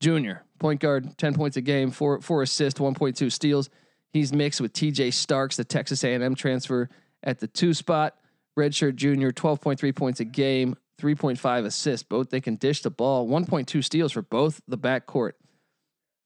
Jr., 0.00 0.42
point 0.58 0.80
guard, 0.80 1.16
ten 1.18 1.34
points 1.34 1.56
a 1.56 1.60
game, 1.60 1.90
four 1.90 2.20
four 2.20 2.42
assists, 2.42 2.80
one 2.80 2.94
point 2.94 3.16
two 3.16 3.30
steals. 3.30 3.70
He's 4.12 4.32
mixed 4.32 4.60
with 4.60 4.72
T.J. 4.72 5.10
Starks, 5.10 5.56
the 5.56 5.64
Texas 5.64 6.02
A&M 6.02 6.34
transfer, 6.34 6.88
at 7.22 7.38
the 7.40 7.46
two 7.46 7.74
spot. 7.74 8.16
Redshirt 8.58 8.96
Jr., 8.96 9.30
twelve 9.30 9.60
point 9.60 9.78
three 9.78 9.92
points 9.92 10.20
a 10.20 10.24
game, 10.24 10.76
3.5 11.00 11.66
assists. 11.66 12.02
Both 12.02 12.30
they 12.30 12.40
can 12.40 12.56
dish 12.56 12.82
the 12.82 12.90
ball, 12.90 13.28
1.2 13.28 13.84
steals 13.84 14.12
for 14.12 14.22
both 14.22 14.60
the 14.66 14.78
backcourt. 14.78 15.32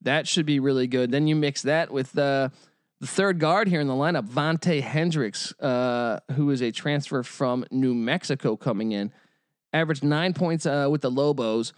That 0.01 0.27
should 0.27 0.45
be 0.45 0.59
really 0.59 0.87
good. 0.87 1.11
Then 1.11 1.27
you 1.27 1.35
mix 1.35 1.61
that 1.63 1.91
with 1.91 2.17
uh, 2.17 2.49
the 2.99 3.07
third 3.07 3.39
guard 3.39 3.67
here 3.67 3.81
in 3.81 3.87
the 3.87 3.93
lineup, 3.93 4.27
Vante 4.27 4.81
Hendrix, 4.81 5.53
uh, 5.59 6.19
who 6.33 6.49
is 6.49 6.61
a 6.61 6.71
transfer 6.71 7.23
from 7.23 7.65
New 7.69 7.93
Mexico 7.93 8.55
coming 8.55 8.93
in, 8.93 9.11
averaged 9.73 10.03
nine 10.03 10.33
points 10.33 10.65
uh, 10.65 10.87
with 10.89 11.01
the 11.01 11.11
Lobos. 11.11 11.73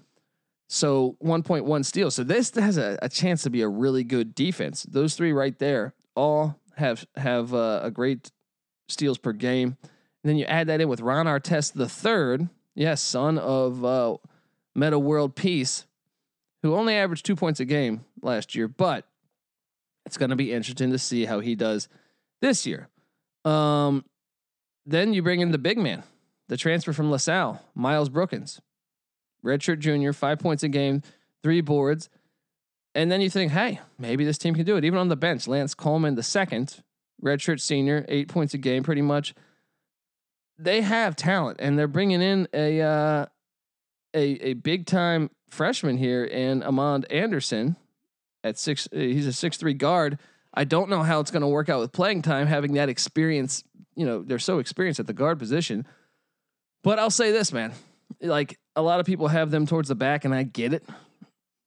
So 0.67 1.17
1.1 1.23 1.85
steals. 1.85 2.15
So 2.15 2.23
this 2.23 2.51
has 2.55 2.77
a, 2.77 2.97
a, 3.01 3.09
chance 3.09 3.43
to 3.43 3.49
be 3.49 3.61
a 3.61 3.67
really 3.67 4.03
good 4.03 4.33
defense. 4.33 4.83
Those 4.83 5.13
three 5.15 5.31
right 5.31 5.57
there 5.59 5.93
all 6.15 6.59
have 6.77 7.05
have 7.15 7.53
uh, 7.53 7.81
a 7.83 7.91
great 7.91 8.31
steals 8.87 9.17
per 9.17 9.33
game. 9.33 9.77
And 9.81 10.29
then 10.29 10.37
you 10.37 10.45
add 10.45 10.67
that 10.67 10.81
in 10.81 10.87
with 10.87 11.01
Ron 11.01 11.25
Artest 11.25 11.73
the 11.73 11.89
third, 11.89 12.49
yes, 12.75 13.01
son 13.01 13.37
of 13.37 13.83
uh, 13.83 14.17
Metta 14.73 14.97
World 14.97 15.35
Peace, 15.35 15.85
who 16.61 16.75
only 16.75 16.95
averaged 16.95 17.25
two 17.25 17.35
points 17.35 17.59
a 17.59 17.65
game 17.65 18.05
last 18.21 18.55
year, 18.55 18.67
but 18.67 19.05
it's 20.05 20.17
going 20.17 20.29
to 20.29 20.35
be 20.35 20.51
interesting 20.51 20.91
to 20.91 20.97
see 20.97 21.25
how 21.25 21.39
he 21.39 21.55
does 21.55 21.87
this 22.41 22.65
year. 22.65 22.89
Um, 23.45 24.05
then 24.85 25.13
you 25.13 25.21
bring 25.21 25.41
in 25.41 25.51
the 25.51 25.57
big 25.57 25.77
man, 25.77 26.03
the 26.47 26.57
transfer 26.57 26.93
from 26.93 27.11
LaSalle, 27.11 27.61
Miles 27.75 28.09
Brookins, 28.09 28.61
redshirt 29.43 29.79
junior, 29.79 30.13
five 30.13 30.39
points 30.39 30.63
a 30.63 30.69
game, 30.69 31.01
three 31.41 31.61
boards. 31.61 32.09
And 32.95 33.11
then 33.11 33.21
you 33.21 33.29
think, 33.29 33.51
hey, 33.51 33.79
maybe 33.97 34.23
this 34.23 34.37
team 34.37 34.53
can 34.53 34.65
do 34.65 34.77
it. 34.77 34.85
Even 34.85 34.99
on 34.99 35.09
the 35.09 35.15
bench, 35.15 35.47
Lance 35.47 35.73
Coleman, 35.73 36.15
the 36.15 36.23
second, 36.23 36.83
redshirt 37.23 37.59
senior, 37.59 38.05
eight 38.07 38.27
points 38.27 38.53
a 38.53 38.57
game, 38.57 38.83
pretty 38.83 39.01
much 39.01 39.33
they 40.57 40.81
have 40.81 41.15
talent, 41.15 41.59
and 41.59 41.77
they're 41.77 41.87
bringing 41.87 42.21
in 42.21 42.47
a 42.53 42.81
uh, 42.81 43.25
a 44.13 44.23
a 44.23 44.53
big 44.53 44.85
time 44.85 45.29
freshman 45.49 45.97
here 45.97 46.23
in 46.23 46.63
Amand 46.63 47.11
Anderson 47.11 47.75
at 48.43 48.57
six. 48.57 48.87
Uh, 48.93 48.97
he's 48.97 49.27
a 49.27 49.33
six 49.33 49.57
three 49.57 49.73
guard. 49.73 50.19
I 50.53 50.65
don't 50.65 50.89
know 50.89 51.01
how 51.01 51.19
it's 51.19 51.31
going 51.31 51.41
to 51.41 51.47
work 51.47 51.69
out 51.69 51.79
with 51.79 51.91
playing 51.91 52.21
time, 52.21 52.47
having 52.47 52.73
that 52.73 52.89
experience. 52.89 53.63
You 53.95 54.05
know, 54.05 54.21
they're 54.21 54.39
so 54.39 54.59
experienced 54.59 54.99
at 54.99 55.07
the 55.07 55.13
guard 55.13 55.39
position. 55.39 55.87
But 56.83 56.99
I'll 56.99 57.09
say 57.09 57.31
this, 57.31 57.51
man. 57.51 57.73
Like 58.21 58.59
a 58.75 58.81
lot 58.81 58.99
of 58.99 59.05
people 59.05 59.27
have 59.27 59.51
them 59.51 59.65
towards 59.65 59.89
the 59.89 59.95
back, 59.95 60.25
and 60.25 60.33
I 60.33 60.43
get 60.43 60.73
it 60.73 60.85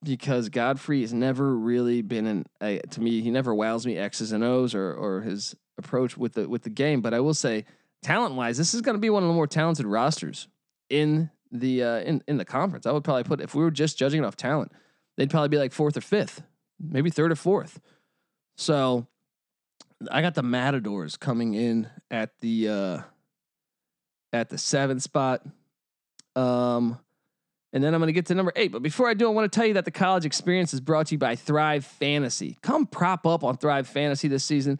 because 0.02 0.48
Gottfried 0.48 1.02
has 1.02 1.12
never 1.12 1.56
really 1.56 2.02
been 2.02 2.26
an 2.26 2.46
a, 2.60 2.78
to 2.78 3.00
me. 3.00 3.20
He 3.20 3.30
never 3.30 3.54
wows 3.54 3.86
me 3.86 3.96
X's 3.96 4.32
and 4.32 4.44
O's 4.44 4.74
or 4.74 4.92
or 4.92 5.20
his 5.20 5.56
approach 5.78 6.16
with 6.16 6.34
the 6.34 6.48
with 6.48 6.62
the 6.62 6.70
game. 6.70 7.00
But 7.00 7.14
I 7.14 7.20
will 7.20 7.34
say 7.34 7.64
talent 8.02 8.34
wise, 8.34 8.58
this 8.58 8.74
is 8.74 8.80
going 8.80 8.94
to 8.94 9.00
be 9.00 9.10
one 9.10 9.22
of 9.22 9.28
the 9.28 9.34
more 9.34 9.46
talented 9.46 9.86
rosters 9.86 10.48
in 10.88 11.30
the 11.50 11.82
uh, 11.82 11.98
in 12.00 12.22
in 12.26 12.36
the 12.36 12.44
conference. 12.44 12.86
I 12.86 12.92
would 12.92 13.04
probably 13.04 13.24
put 13.24 13.40
if 13.40 13.54
we 13.54 13.62
were 13.62 13.70
just 13.70 13.98
judging 13.98 14.24
off 14.24 14.36
talent, 14.36 14.72
they'd 15.16 15.30
probably 15.30 15.48
be 15.48 15.58
like 15.58 15.72
fourth 15.72 15.96
or 15.96 16.02
fifth, 16.02 16.42
maybe 16.80 17.10
third 17.10 17.32
or 17.32 17.36
fourth. 17.36 17.80
So 18.56 19.06
I 20.10 20.22
got 20.22 20.34
the 20.34 20.42
Matadors 20.42 21.16
coming 21.18 21.54
in 21.54 21.88
at 22.10 22.30
the 22.40 22.68
uh, 22.68 22.98
at 24.32 24.48
the 24.50 24.58
seventh 24.58 25.02
spot. 25.02 25.42
Um, 26.36 26.98
and 27.72 27.82
then 27.82 27.92
I'm 27.92 28.00
going 28.00 28.08
to 28.08 28.12
get 28.12 28.26
to 28.26 28.34
number 28.34 28.52
eight. 28.56 28.72
But 28.72 28.82
before 28.82 29.08
I 29.08 29.14
do, 29.14 29.26
I 29.26 29.32
want 29.32 29.50
to 29.50 29.54
tell 29.54 29.66
you 29.66 29.74
that 29.74 29.84
the 29.84 29.90
college 29.90 30.24
experience 30.24 30.72
is 30.72 30.80
brought 30.80 31.08
to 31.08 31.14
you 31.14 31.18
by 31.18 31.36
Thrive 31.36 31.84
Fantasy. 31.84 32.56
Come 32.62 32.86
prop 32.86 33.26
up 33.26 33.42
on 33.42 33.56
Thrive 33.56 33.88
Fantasy 33.88 34.28
this 34.28 34.44
season. 34.44 34.78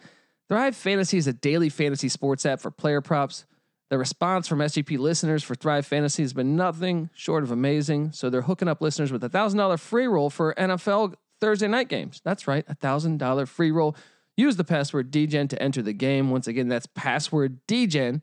Thrive 0.48 0.76
Fantasy 0.76 1.18
is 1.18 1.26
a 1.26 1.32
daily 1.32 1.68
fantasy 1.68 2.08
sports 2.08 2.46
app 2.46 2.60
for 2.60 2.70
player 2.70 3.00
props. 3.00 3.44
The 3.90 3.98
response 3.98 4.48
from 4.48 4.58
SGP 4.60 4.98
listeners 4.98 5.42
for 5.42 5.54
Thrive 5.54 5.86
Fantasy 5.86 6.22
has 6.22 6.32
been 6.32 6.56
nothing 6.56 7.10
short 7.14 7.42
of 7.42 7.50
amazing. 7.50 8.12
So 8.12 8.30
they're 8.30 8.42
hooking 8.42 8.68
up 8.68 8.80
listeners 8.80 9.12
with 9.12 9.22
a 9.22 9.28
$1,000 9.28 9.78
free 9.78 10.06
roll 10.06 10.30
for 10.30 10.54
NFL 10.54 11.14
Thursday 11.40 11.68
night 11.68 11.88
games. 11.88 12.20
That's 12.24 12.48
right, 12.48 12.64
a 12.68 12.74
$1,000 12.74 13.48
free 13.48 13.70
roll. 13.70 13.96
Use 14.36 14.56
the 14.56 14.64
password 14.64 15.10
DGen 15.10 15.48
to 15.50 15.62
enter 15.62 15.82
the 15.82 15.92
game. 15.92 16.30
Once 16.30 16.46
again, 16.46 16.68
that's 16.68 16.86
password 16.86 17.60
DGen. 17.66 18.22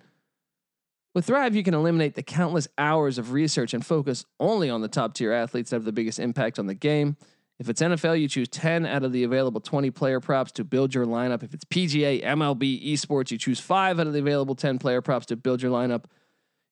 With 1.14 1.26
Thrive, 1.26 1.56
you 1.56 1.62
can 1.62 1.76
eliminate 1.76 2.16
the 2.16 2.24
countless 2.24 2.68
hours 2.78 3.20
of 3.20 3.32
research 3.32 3.76
and 3.76 3.86
focus 3.86 4.26
only 4.40 4.72
on 4.72 4.82
the 4.82 4.88
top 4.88 5.14
tier 5.14 5.32
athletes 5.32 5.70
that 5.70 5.76
have 5.76 5.86
the 5.86 5.92
biggest 5.92 6.18
impact 6.18 6.58
on 6.58 6.66
the 6.66 6.74
game. 6.74 7.18
If 7.60 7.70
it's 7.70 7.84
NFL, 7.84 8.20
you 8.20 8.28
choose 8.28 8.48
10 8.48 8.88
out 8.88 9.04
of 9.04 9.12
the 9.12 9.24
available 9.24 9.62
20 9.62 9.92
player 9.92 10.20
props 10.20 10.52
to 10.54 10.64
build 10.64 10.96
your 10.96 11.06
lineup. 11.06 11.44
If 11.44 11.54
it's 11.54 11.66
PGA, 11.66 12.24
MLB, 12.24 12.94
esports, 12.94 13.30
you 13.30 13.38
choose 13.38 13.60
5 13.60 14.00
out 14.00 14.08
of 14.08 14.14
the 14.14 14.20
available 14.20 14.56
10 14.56 14.80
player 14.80 15.02
props 15.02 15.28
to 15.28 15.36
build 15.36 15.62
your 15.62 15.72
lineup. 15.72 16.06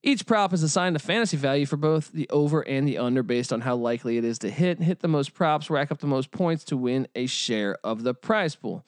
Each 0.02 0.26
prop 0.26 0.54
is 0.54 0.64
assigned 0.64 0.96
a 0.96 1.00
fantasy 1.00 1.38
value 1.38 1.68
for 1.68 1.78
both 1.78 2.12
the 2.12 2.28
over 2.32 2.68
and 2.68 2.88
the 2.88 2.98
under 2.98 3.22
based 3.22 3.54
on 3.54 3.62
how 3.62 3.76
likely 3.76 4.18
it 4.18 4.26
is 4.26 4.40
to 4.40 4.50
hit. 4.50 4.82
Hit 4.82 5.02
the 5.02 5.08
most 5.08 5.36
props, 5.36 5.70
rack 5.70 5.92
up 5.92 6.00
the 6.00 6.08
most 6.08 6.32
points 6.32 6.64
to 6.66 6.78
win 6.78 7.08
a 7.14 7.28
share 7.28 7.78
of 7.84 8.02
the 8.02 8.16
prize 8.16 8.56
pool. 8.56 8.84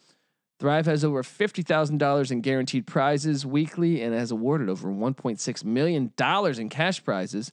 Thrive 0.63 0.85
has 0.85 1.03
over 1.03 1.23
$50,000 1.23 2.31
in 2.31 2.39
guaranteed 2.39 2.87
prizes 2.87 3.45
weekly 3.45 4.01
and 4.01 4.13
has 4.13 4.31
awarded 4.31 4.69
over 4.69 4.87
$1.6 4.87 5.65
million 5.65 6.13
in 6.57 6.69
cash 6.69 7.03
prizes. 7.03 7.51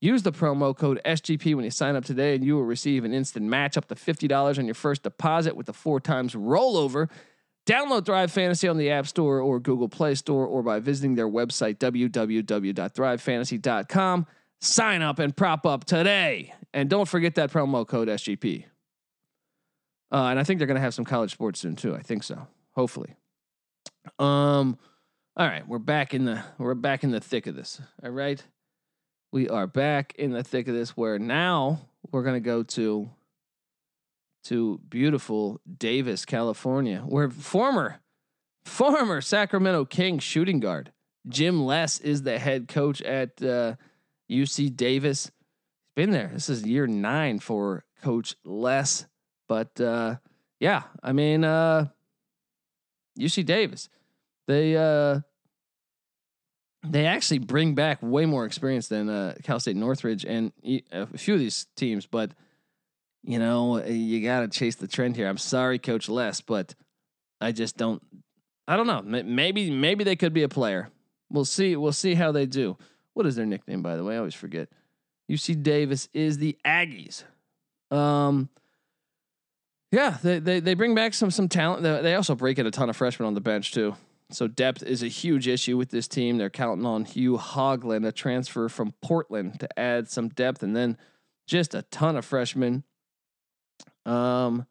Use 0.00 0.22
the 0.22 0.30
promo 0.30 0.76
code 0.76 1.00
SGP 1.04 1.56
when 1.56 1.64
you 1.64 1.72
sign 1.72 1.96
up 1.96 2.04
today, 2.04 2.36
and 2.36 2.44
you 2.44 2.54
will 2.54 2.62
receive 2.62 3.04
an 3.04 3.12
instant 3.12 3.46
match 3.46 3.76
up 3.76 3.88
to 3.88 3.96
$50 3.96 4.60
on 4.60 4.64
your 4.64 4.76
first 4.76 5.02
deposit 5.02 5.56
with 5.56 5.68
a 5.68 5.72
four 5.72 5.98
times 5.98 6.36
rollover. 6.36 7.10
Download 7.66 8.06
Thrive 8.06 8.30
Fantasy 8.30 8.68
on 8.68 8.76
the 8.76 8.92
App 8.92 9.08
Store 9.08 9.40
or 9.40 9.58
Google 9.58 9.88
Play 9.88 10.14
Store 10.14 10.46
or 10.46 10.62
by 10.62 10.78
visiting 10.78 11.16
their 11.16 11.28
website, 11.28 11.78
www.thrivefantasy.com. 11.78 14.26
Sign 14.60 15.02
up 15.02 15.18
and 15.18 15.36
prop 15.36 15.66
up 15.66 15.84
today. 15.84 16.54
And 16.72 16.88
don't 16.88 17.08
forget 17.08 17.34
that 17.34 17.50
promo 17.50 17.84
code 17.84 18.06
SGP. 18.06 18.66
Uh, 20.12 20.26
and 20.26 20.38
I 20.38 20.44
think 20.44 20.58
they're 20.58 20.66
going 20.66 20.76
to 20.76 20.82
have 20.82 20.94
some 20.94 21.04
college 21.04 21.32
sports 21.32 21.60
soon 21.60 21.76
too. 21.76 21.94
I 21.94 22.02
think 22.02 22.22
so. 22.22 22.46
Hopefully. 22.72 23.14
Um. 24.18 24.78
All 25.38 25.46
right, 25.46 25.68
we're 25.68 25.78
back 25.78 26.14
in 26.14 26.24
the 26.24 26.42
we're 26.56 26.74
back 26.74 27.04
in 27.04 27.10
the 27.10 27.20
thick 27.20 27.46
of 27.46 27.54
this. 27.54 27.80
All 28.02 28.10
right. 28.10 28.42
We 29.32 29.50
are 29.50 29.66
back 29.66 30.14
in 30.16 30.30
the 30.30 30.42
thick 30.42 30.66
of 30.68 30.74
this 30.74 30.96
where 30.96 31.18
now 31.18 31.80
we're 32.10 32.22
going 32.22 32.36
to 32.36 32.40
go 32.40 32.62
to 32.62 33.10
to 34.44 34.80
beautiful 34.88 35.60
Davis, 35.76 36.24
California, 36.24 37.02
where 37.06 37.28
former 37.28 38.00
former 38.64 39.20
Sacramento 39.20 39.84
Kings 39.84 40.22
shooting 40.22 40.60
guard 40.60 40.92
Jim 41.28 41.64
Les 41.64 41.98
is 42.00 42.22
the 42.22 42.38
head 42.38 42.68
coach 42.68 43.02
at 43.02 43.42
uh, 43.42 43.74
UC 44.30 44.76
Davis. 44.76 45.24
He's 45.24 46.04
been 46.04 46.12
there. 46.12 46.30
This 46.32 46.48
is 46.48 46.64
year 46.64 46.86
9 46.86 47.40
for 47.40 47.84
coach 48.02 48.36
Les, 48.44 49.06
but 49.48 49.80
uh, 49.80 50.16
yeah, 50.60 50.82
I 51.02 51.12
mean 51.12 51.44
uh, 51.44 51.86
UC 53.18 53.44
Davis. 53.44 53.88
They 54.46 54.76
uh, 54.76 55.20
they 56.84 57.06
actually 57.06 57.38
bring 57.38 57.74
back 57.74 57.98
way 58.00 58.26
more 58.26 58.44
experience 58.44 58.88
than 58.88 59.08
uh, 59.08 59.34
Cal 59.42 59.60
State 59.60 59.76
Northridge 59.76 60.24
and 60.24 60.52
a 60.92 61.06
few 61.18 61.34
of 61.34 61.40
these 61.40 61.66
teams. 61.76 62.06
But 62.06 62.32
you 63.24 63.38
know, 63.38 63.84
you 63.84 64.22
got 64.22 64.40
to 64.40 64.48
chase 64.48 64.76
the 64.76 64.86
trend 64.86 65.16
here. 65.16 65.28
I'm 65.28 65.38
sorry, 65.38 65.78
Coach 65.78 66.08
Les, 66.08 66.40
but 66.40 66.74
I 67.40 67.52
just 67.52 67.76
don't. 67.76 68.02
I 68.68 68.76
don't 68.76 68.86
know. 68.86 69.02
Maybe 69.02 69.70
maybe 69.70 70.04
they 70.04 70.16
could 70.16 70.32
be 70.32 70.42
a 70.42 70.48
player. 70.48 70.90
We'll 71.30 71.44
see. 71.44 71.76
We'll 71.76 71.92
see 71.92 72.14
how 72.14 72.32
they 72.32 72.46
do. 72.46 72.76
What 73.14 73.26
is 73.26 73.36
their 73.36 73.46
nickname, 73.46 73.82
by 73.82 73.96
the 73.96 74.04
way? 74.04 74.14
I 74.14 74.18
always 74.18 74.34
forget. 74.34 74.68
UC 75.30 75.62
Davis 75.62 76.08
is 76.12 76.38
the 76.38 76.56
Aggies. 76.64 77.24
Um. 77.90 78.48
Yeah, 79.96 80.18
they, 80.22 80.40
they 80.40 80.60
they 80.60 80.74
bring 80.74 80.94
back 80.94 81.14
some 81.14 81.30
some 81.30 81.48
talent. 81.48 81.82
They 81.82 82.14
also 82.14 82.34
break 82.34 82.58
in 82.58 82.66
a 82.66 82.70
ton 82.70 82.90
of 82.90 82.96
freshmen 82.98 83.26
on 83.26 83.32
the 83.32 83.40
bench 83.40 83.72
too. 83.72 83.96
So 84.30 84.46
depth 84.46 84.82
is 84.82 85.02
a 85.02 85.08
huge 85.08 85.48
issue 85.48 85.78
with 85.78 85.88
this 85.88 86.06
team. 86.06 86.36
They're 86.36 86.50
counting 86.50 86.84
on 86.84 87.06
Hugh 87.06 87.38
Hogland, 87.38 88.06
a 88.06 88.12
transfer 88.12 88.68
from 88.68 88.92
Portland, 89.00 89.58
to 89.60 89.78
add 89.78 90.10
some 90.10 90.28
depth, 90.28 90.62
and 90.62 90.76
then 90.76 90.98
just 91.46 91.74
a 91.74 91.80
ton 91.80 92.14
of 92.14 92.26
freshmen. 92.26 92.84
Um, 94.04 94.66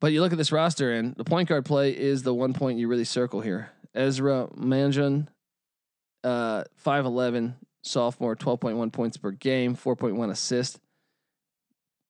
but 0.00 0.10
you 0.10 0.22
look 0.22 0.32
at 0.32 0.38
this 0.38 0.50
roster, 0.50 0.90
and 0.90 1.14
the 1.14 1.22
point 1.22 1.48
guard 1.48 1.64
play 1.64 1.96
is 1.96 2.24
the 2.24 2.34
one 2.34 2.52
point 2.52 2.80
you 2.80 2.88
really 2.88 3.04
circle 3.04 3.42
here. 3.42 3.70
Ezra 3.94 4.48
Manjon, 4.56 5.28
uh, 6.24 6.64
5'11, 6.84 7.54
sophomore, 7.82 8.34
12.1 8.34 8.92
points 8.92 9.18
per 9.18 9.30
game, 9.30 9.76
4.1 9.76 10.30
assist. 10.30 10.80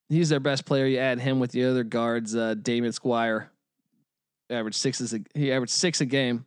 He's 0.08 0.28
their 0.28 0.40
best 0.40 0.64
player. 0.64 0.86
You 0.86 0.98
add 0.98 1.20
him 1.20 1.40
with 1.40 1.52
the 1.52 1.64
other 1.64 1.84
guards, 1.84 2.36
uh, 2.36 2.54
Damon 2.54 2.92
Squire, 2.92 3.50
averaged 4.50 4.76
six 4.76 5.00
a, 5.12 5.20
he 5.34 5.52
averaged 5.52 5.72
six 5.72 6.00
a 6.00 6.06
game, 6.06 6.44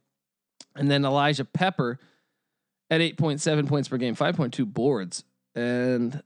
and 0.76 0.90
then 0.90 1.06
Elijah 1.06 1.46
Pepper 1.46 2.00
at 2.90 3.02
8.7 3.02 3.68
points 3.68 3.90
per 3.90 3.98
game, 3.98 4.16
5.2 4.16 4.72
boards, 4.72 5.24
and 5.56 6.22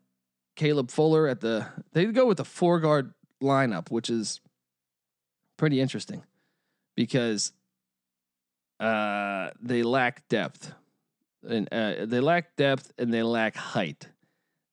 Caleb 0.55 0.91
Fuller 0.91 1.27
at 1.27 1.39
the 1.39 1.67
they 1.93 2.05
go 2.05 2.25
with 2.25 2.37
the 2.37 2.45
four 2.45 2.79
guard 2.79 3.13
lineup, 3.41 3.89
which 3.89 4.09
is 4.09 4.41
pretty 5.57 5.79
interesting 5.79 6.23
because 6.95 7.53
uh, 8.79 9.51
they 9.61 9.83
lack 9.83 10.27
depth 10.27 10.73
and 11.47 11.67
uh, 11.71 12.05
they 12.05 12.19
lack 12.19 12.55
depth 12.55 12.91
and 12.97 13.13
they 13.13 13.23
lack 13.23 13.55
height. 13.55 14.07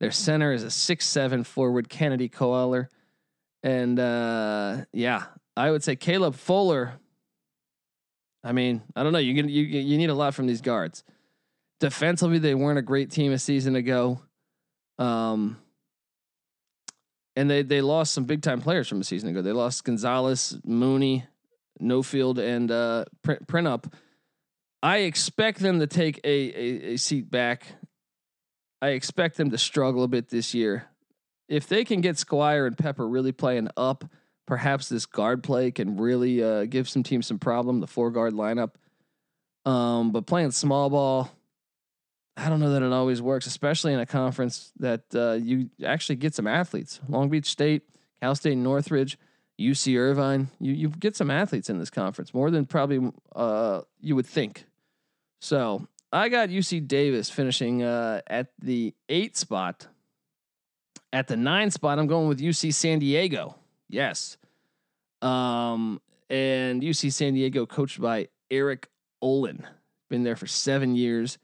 Their 0.00 0.12
center 0.12 0.52
is 0.52 0.62
a 0.62 0.70
six 0.70 1.06
seven 1.06 1.44
forward 1.44 1.88
Kennedy 1.88 2.28
Koehler, 2.28 2.88
and 3.62 3.98
uh, 3.98 4.84
yeah, 4.92 5.24
I 5.56 5.70
would 5.70 5.82
say 5.82 5.96
Caleb 5.96 6.36
Fuller. 6.36 6.92
I 8.44 8.52
mean, 8.52 8.82
I 8.94 9.02
don't 9.02 9.12
know. 9.12 9.18
You 9.18 9.34
you 9.34 9.62
you 9.64 9.98
need 9.98 10.10
a 10.10 10.14
lot 10.14 10.34
from 10.34 10.46
these 10.46 10.60
guards. 10.60 11.02
Defensively, 11.80 12.38
they 12.38 12.54
weren't 12.54 12.78
a 12.78 12.82
great 12.82 13.10
team 13.10 13.32
a 13.32 13.38
season 13.38 13.74
ago, 13.74 14.20
um, 14.98 15.58
and 17.34 17.50
they 17.50 17.62
they 17.62 17.80
lost 17.80 18.14
some 18.14 18.24
big 18.24 18.42
time 18.42 18.60
players 18.60 18.88
from 18.88 19.00
a 19.00 19.04
season 19.04 19.28
ago. 19.30 19.42
They 19.42 19.52
lost 19.52 19.84
Gonzalez, 19.84 20.58
Mooney, 20.64 21.24
Nofield, 21.82 22.38
and 22.38 22.70
uh, 22.70 23.04
Print 23.22 23.66
up. 23.66 23.88
I 24.80 24.98
expect 24.98 25.58
them 25.58 25.80
to 25.80 25.88
take 25.88 26.20
a, 26.22 26.28
a, 26.28 26.92
a 26.92 26.96
seat 26.96 27.28
back. 27.30 27.66
I 28.80 28.88
expect 28.90 29.36
them 29.36 29.50
to 29.50 29.58
struggle 29.58 30.04
a 30.04 30.08
bit 30.08 30.28
this 30.28 30.54
year. 30.54 30.86
If 31.48 31.66
they 31.66 31.84
can 31.84 32.00
get 32.00 32.18
Squire 32.18 32.66
and 32.66 32.76
Pepper 32.76 33.08
really 33.08 33.32
playing 33.32 33.68
up 33.76 34.04
perhaps 34.48 34.88
this 34.88 35.04
guard 35.04 35.42
play 35.44 35.70
can 35.70 35.98
really 35.98 36.42
uh, 36.42 36.64
give 36.64 36.88
some 36.88 37.02
teams 37.02 37.26
some 37.26 37.38
problem. 37.38 37.80
The 37.80 37.86
four 37.86 38.10
guard 38.10 38.32
lineup, 38.32 38.70
um, 39.66 40.10
but 40.10 40.26
playing 40.26 40.50
small 40.52 40.88
ball, 40.88 41.30
I 42.36 42.48
don't 42.48 42.58
know 42.58 42.70
that 42.70 42.82
it 42.82 42.90
always 42.90 43.20
works, 43.20 43.46
especially 43.46 43.92
in 43.92 44.00
a 44.00 44.06
conference 44.06 44.72
that 44.78 45.02
uh, 45.14 45.32
you 45.32 45.68
actually 45.84 46.16
get 46.16 46.34
some 46.34 46.46
athletes. 46.46 46.98
Long 47.08 47.28
Beach 47.28 47.46
State, 47.46 47.82
Cal 48.22 48.34
State, 48.34 48.56
Northridge, 48.56 49.18
UC 49.60 49.98
Irvine. 49.98 50.48
You 50.58 50.72
you 50.72 50.88
get 50.88 51.14
some 51.14 51.30
athletes 51.30 51.68
in 51.68 51.78
this 51.78 51.90
conference 51.90 52.32
more 52.32 52.50
than 52.50 52.64
probably 52.64 53.12
uh, 53.36 53.82
you 54.00 54.16
would 54.16 54.26
think. 54.26 54.64
So 55.40 55.86
I 56.12 56.28
got 56.28 56.48
UC 56.48 56.88
Davis 56.88 57.28
finishing 57.28 57.82
uh, 57.82 58.22
at 58.26 58.48
the 58.60 58.94
eight 59.08 59.36
spot. 59.36 59.86
At 61.12 61.28
the 61.28 61.36
nine 61.36 61.70
spot, 61.70 61.98
I'm 61.98 62.06
going 62.06 62.28
with 62.28 62.40
UC 62.40 62.72
San 62.74 62.98
Diego. 62.98 63.56
Yes. 63.88 64.36
Um, 65.22 66.00
and 66.30 66.82
UC 66.82 67.12
San 67.12 67.34
Diego, 67.34 67.66
coached 67.66 68.00
by 68.00 68.28
Eric 68.50 68.88
Olen, 69.20 69.66
been 70.08 70.22
there 70.22 70.36
for 70.36 70.46
seven 70.46 70.94
years. 70.94 71.38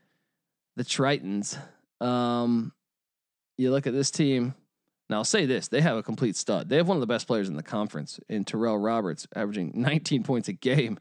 The 0.77 0.85
Tritons. 0.85 1.59
Um, 2.01 2.73
you 3.57 3.71
look 3.71 3.87
at 3.87 3.93
this 3.93 4.11
team. 4.11 4.55
Now 5.09 5.19
I'll 5.19 5.25
say 5.25 5.47
this: 5.47 5.69
they 5.69 5.81
have 5.81 5.97
a 5.97 6.03
complete 6.03 6.37
stud. 6.37 6.69
They 6.69 6.77
have 6.77 6.89
one 6.89 6.97
of 6.97 7.01
the 7.01 7.07
best 7.07 7.27
players 7.27 7.49
in 7.49 7.57
the 7.57 7.63
conference 7.63 8.19
in 8.29 8.45
Tyrell 8.45 8.79
Roberts, 8.79 9.27
averaging 9.37 9.73
19 9.75 10.25
points 10.25 10.49
a 10.49 10.53
game, 10.53 10.99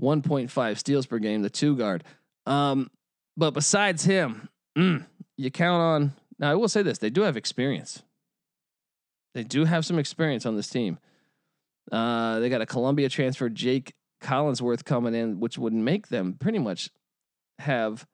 1.5 0.00 0.78
steals 0.78 1.06
per 1.06 1.18
game. 1.18 1.42
The 1.42 1.50
two 1.50 1.76
guard. 1.76 2.04
Um, 2.46 2.90
but 3.36 3.52
besides 3.52 4.04
him, 4.04 4.48
mm, 4.76 5.04
you 5.36 5.50
count 5.50 5.80
on. 5.80 6.12
Now 6.38 6.50
I 6.50 6.54
will 6.54 6.68
say 6.68 6.82
this: 6.82 6.98
they 6.98 7.10
do 7.10 7.22
have 7.22 7.36
experience. 7.36 8.02
They 9.34 9.42
do 9.42 9.64
have 9.64 9.84
some 9.84 9.98
experience 9.98 10.46
on 10.46 10.56
this 10.56 10.68
team. 10.68 10.98
Uh, 11.90 12.38
they 12.38 12.48
got 12.48 12.60
a 12.60 12.66
Columbia 12.66 13.08
transfer, 13.08 13.48
Jake 13.48 13.94
Killingsworth, 14.22 14.84
coming 14.84 15.14
in, 15.14 15.40
which 15.40 15.58
would 15.58 15.72
make 15.72 16.08
them 16.08 16.34
pretty 16.38 16.58
much 16.58 16.90
have. 17.58 18.06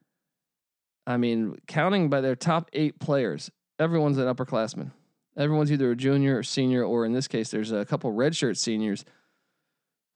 I 1.07 1.17
mean, 1.17 1.57
counting 1.67 2.09
by 2.09 2.21
their 2.21 2.37
top 2.37 2.71
eight 2.73 2.99
players, 3.01 3.51
everyone's 3.79 4.19
an 4.19 4.33
upperclassman. 4.33 4.93
Everyone's 5.37 5.73
either 5.73 5.91
a 5.91 5.97
junior 5.97 6.39
or 6.39 6.43
senior, 6.43 6.85
or 6.85 7.05
in 7.05 7.13
this 7.13 7.29
case, 7.29 7.51
there's 7.51 7.73
a 7.73 7.85
couple 7.85 8.13
redshirt 8.13 8.57
seniors. 8.57 9.05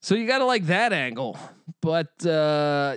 So 0.03 0.15
you 0.15 0.27
got 0.27 0.39
to 0.39 0.45
like 0.45 0.67
that 0.67 0.93
angle, 0.93 1.39
but 1.81 2.27
uh, 2.27 2.97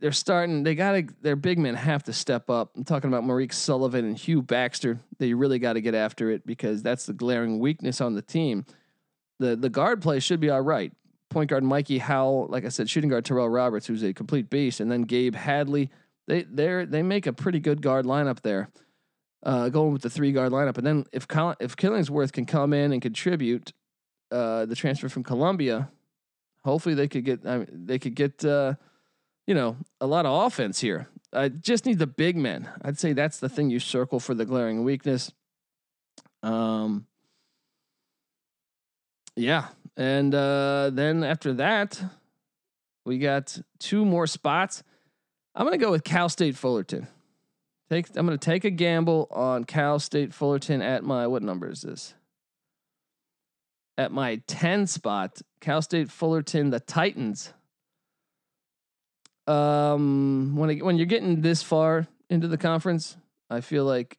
they're 0.00 0.12
starting. 0.12 0.62
They 0.62 0.74
got 0.74 0.92
to. 0.92 1.06
Their 1.22 1.36
big 1.36 1.58
men 1.58 1.74
have 1.74 2.02
to 2.04 2.12
step 2.12 2.50
up. 2.50 2.72
I'm 2.76 2.84
talking 2.84 3.08
about 3.08 3.24
Marique 3.24 3.52
Sullivan 3.52 4.04
and 4.04 4.16
Hugh 4.16 4.42
Baxter. 4.42 5.00
They 5.18 5.34
really 5.34 5.58
got 5.58 5.74
to 5.74 5.80
get 5.80 5.94
after 5.94 6.30
it 6.30 6.46
because 6.46 6.82
that's 6.82 7.06
the 7.06 7.12
glaring 7.12 7.58
weakness 7.58 8.00
on 8.00 8.14
the 8.14 8.22
team. 8.22 8.64
the 9.38 9.56
The 9.56 9.68
guard 9.68 10.02
play 10.02 10.20
should 10.20 10.40
be 10.40 10.50
all 10.50 10.60
right. 10.60 10.92
Point 11.28 11.50
guard 11.50 11.64
Mikey 11.64 11.98
Howell, 11.98 12.46
like 12.48 12.64
I 12.64 12.68
said, 12.68 12.88
shooting 12.88 13.10
guard 13.10 13.24
Tyrell 13.24 13.48
Roberts, 13.48 13.86
who's 13.86 14.02
a 14.02 14.12
complete 14.12 14.48
beast, 14.48 14.80
and 14.80 14.90
then 14.90 15.02
Gabe 15.02 15.34
Hadley. 15.34 15.90
They 16.26 16.42
they 16.42 16.84
they 16.84 17.02
make 17.02 17.26
a 17.26 17.32
pretty 17.32 17.60
good 17.60 17.82
guard 17.82 18.04
lineup 18.04 18.42
there. 18.42 18.68
Uh, 19.42 19.68
going 19.68 19.92
with 19.92 20.02
the 20.02 20.10
three 20.10 20.32
guard 20.32 20.50
lineup, 20.52 20.76
and 20.78 20.86
then 20.86 21.04
if 21.12 21.24
if 21.60 21.76
Killingsworth 21.76 22.32
can 22.32 22.46
come 22.46 22.72
in 22.72 22.92
and 22.92 23.00
contribute, 23.00 23.72
uh, 24.30 24.66
the 24.66 24.74
transfer 24.74 25.08
from 25.08 25.22
Columbia, 25.22 25.88
hopefully 26.64 26.94
they 26.94 27.06
could 27.06 27.24
get 27.24 27.46
I 27.46 27.58
mean, 27.58 27.68
they 27.86 27.98
could 27.98 28.14
get. 28.14 28.44
Uh, 28.44 28.74
you 29.46 29.54
know, 29.54 29.76
a 30.00 30.06
lot 30.06 30.26
of 30.26 30.46
offense 30.46 30.80
here. 30.80 31.08
I 31.32 31.48
just 31.48 31.86
need 31.86 31.98
the 31.98 32.06
big 32.06 32.36
men. 32.36 32.68
I'd 32.82 32.98
say 32.98 33.12
that's 33.12 33.38
the 33.38 33.48
thing 33.48 33.70
you 33.70 33.78
circle 33.78 34.20
for 34.20 34.34
the 34.34 34.44
glaring 34.44 34.84
weakness. 34.84 35.32
Um, 36.42 37.06
yeah, 39.36 39.68
and 39.96 40.34
uh, 40.34 40.90
then 40.92 41.22
after 41.22 41.52
that, 41.54 42.02
we 43.04 43.18
got 43.18 43.58
two 43.78 44.04
more 44.04 44.26
spots. 44.26 44.82
I'm 45.54 45.64
gonna 45.64 45.78
go 45.78 45.90
with 45.90 46.04
Cal 46.04 46.28
State 46.28 46.56
Fullerton. 46.56 47.06
Take 47.90 48.08
I'm 48.16 48.26
gonna 48.26 48.38
take 48.38 48.64
a 48.64 48.70
gamble 48.70 49.28
on 49.30 49.64
Cal 49.64 49.98
State 49.98 50.32
Fullerton 50.34 50.82
at 50.82 51.04
my 51.04 51.26
what 51.26 51.42
number 51.42 51.70
is 51.70 51.82
this? 51.82 52.14
At 53.98 54.12
my 54.12 54.42
10 54.46 54.86
spot, 54.86 55.40
Cal 55.60 55.80
State 55.80 56.10
Fullerton, 56.10 56.68
the 56.68 56.80
Titans 56.80 57.54
um, 59.46 60.56
when 60.56 60.78
when 60.78 60.96
you're 60.96 61.06
getting 61.06 61.40
this 61.40 61.62
far 61.62 62.06
into 62.28 62.48
the 62.48 62.58
conference, 62.58 63.16
I 63.50 63.60
feel 63.60 63.84
like 63.84 64.18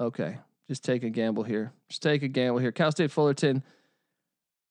okay, 0.00 0.38
just 0.68 0.84
take 0.84 1.04
a 1.04 1.10
gamble 1.10 1.42
here. 1.42 1.72
Just 1.88 2.02
take 2.02 2.22
a 2.22 2.28
gamble 2.28 2.60
here. 2.60 2.72
Cal 2.72 2.92
State 2.92 3.10
Fullerton. 3.10 3.62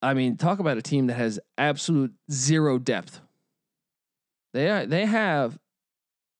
I 0.01 0.13
mean, 0.13 0.37
talk 0.37 0.59
about 0.59 0.77
a 0.77 0.81
team 0.81 1.07
that 1.07 1.15
has 1.15 1.39
absolute 1.57 2.13
zero 2.31 2.79
depth. 2.79 3.19
They 4.53 4.69
are, 4.69 4.85
they 4.85 5.05
have 5.05 5.59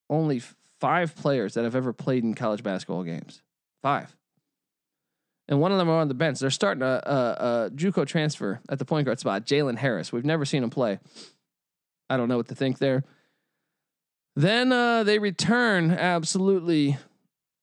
only 0.10 0.41
five 0.80 1.15
players 1.15 1.54
that 1.54 1.65
have 1.65 1.75
ever 1.75 1.93
played 1.93 2.23
in 2.23 2.34
college 2.34 2.63
basketball 2.63 3.04
games. 3.04 3.41
Five. 3.84 4.15
And 5.47 5.60
one 5.60 5.71
of 5.71 5.78
them 5.78 5.89
are 5.89 5.99
on 5.99 6.08
the 6.08 6.13
bench. 6.13 6.39
They're 6.39 6.49
starting 6.52 6.84
a, 6.84 7.02
a, 7.06 7.65
a 7.65 7.69
JUCO 7.71 8.06
transfer 8.06 8.62
at 8.69 8.80
the 8.80 8.86
point 8.86 9.06
guard 9.06 9.19
spot, 9.19 9.45
Jalen 9.45 9.78
Harris. 9.78 10.12
We've 10.12 10.25
never 10.25 10.45
seen 10.45 10.63
him 10.63 10.69
play. 10.69 10.99
I 12.10 12.17
don't 12.17 12.28
know 12.28 12.38
what 12.38 12.48
to 12.48 12.56
think 12.56 12.80
there. 12.80 13.04
Then 14.36 14.72
uh, 14.72 15.04
they 15.04 15.19
return 15.19 15.91
absolutely 15.91 16.98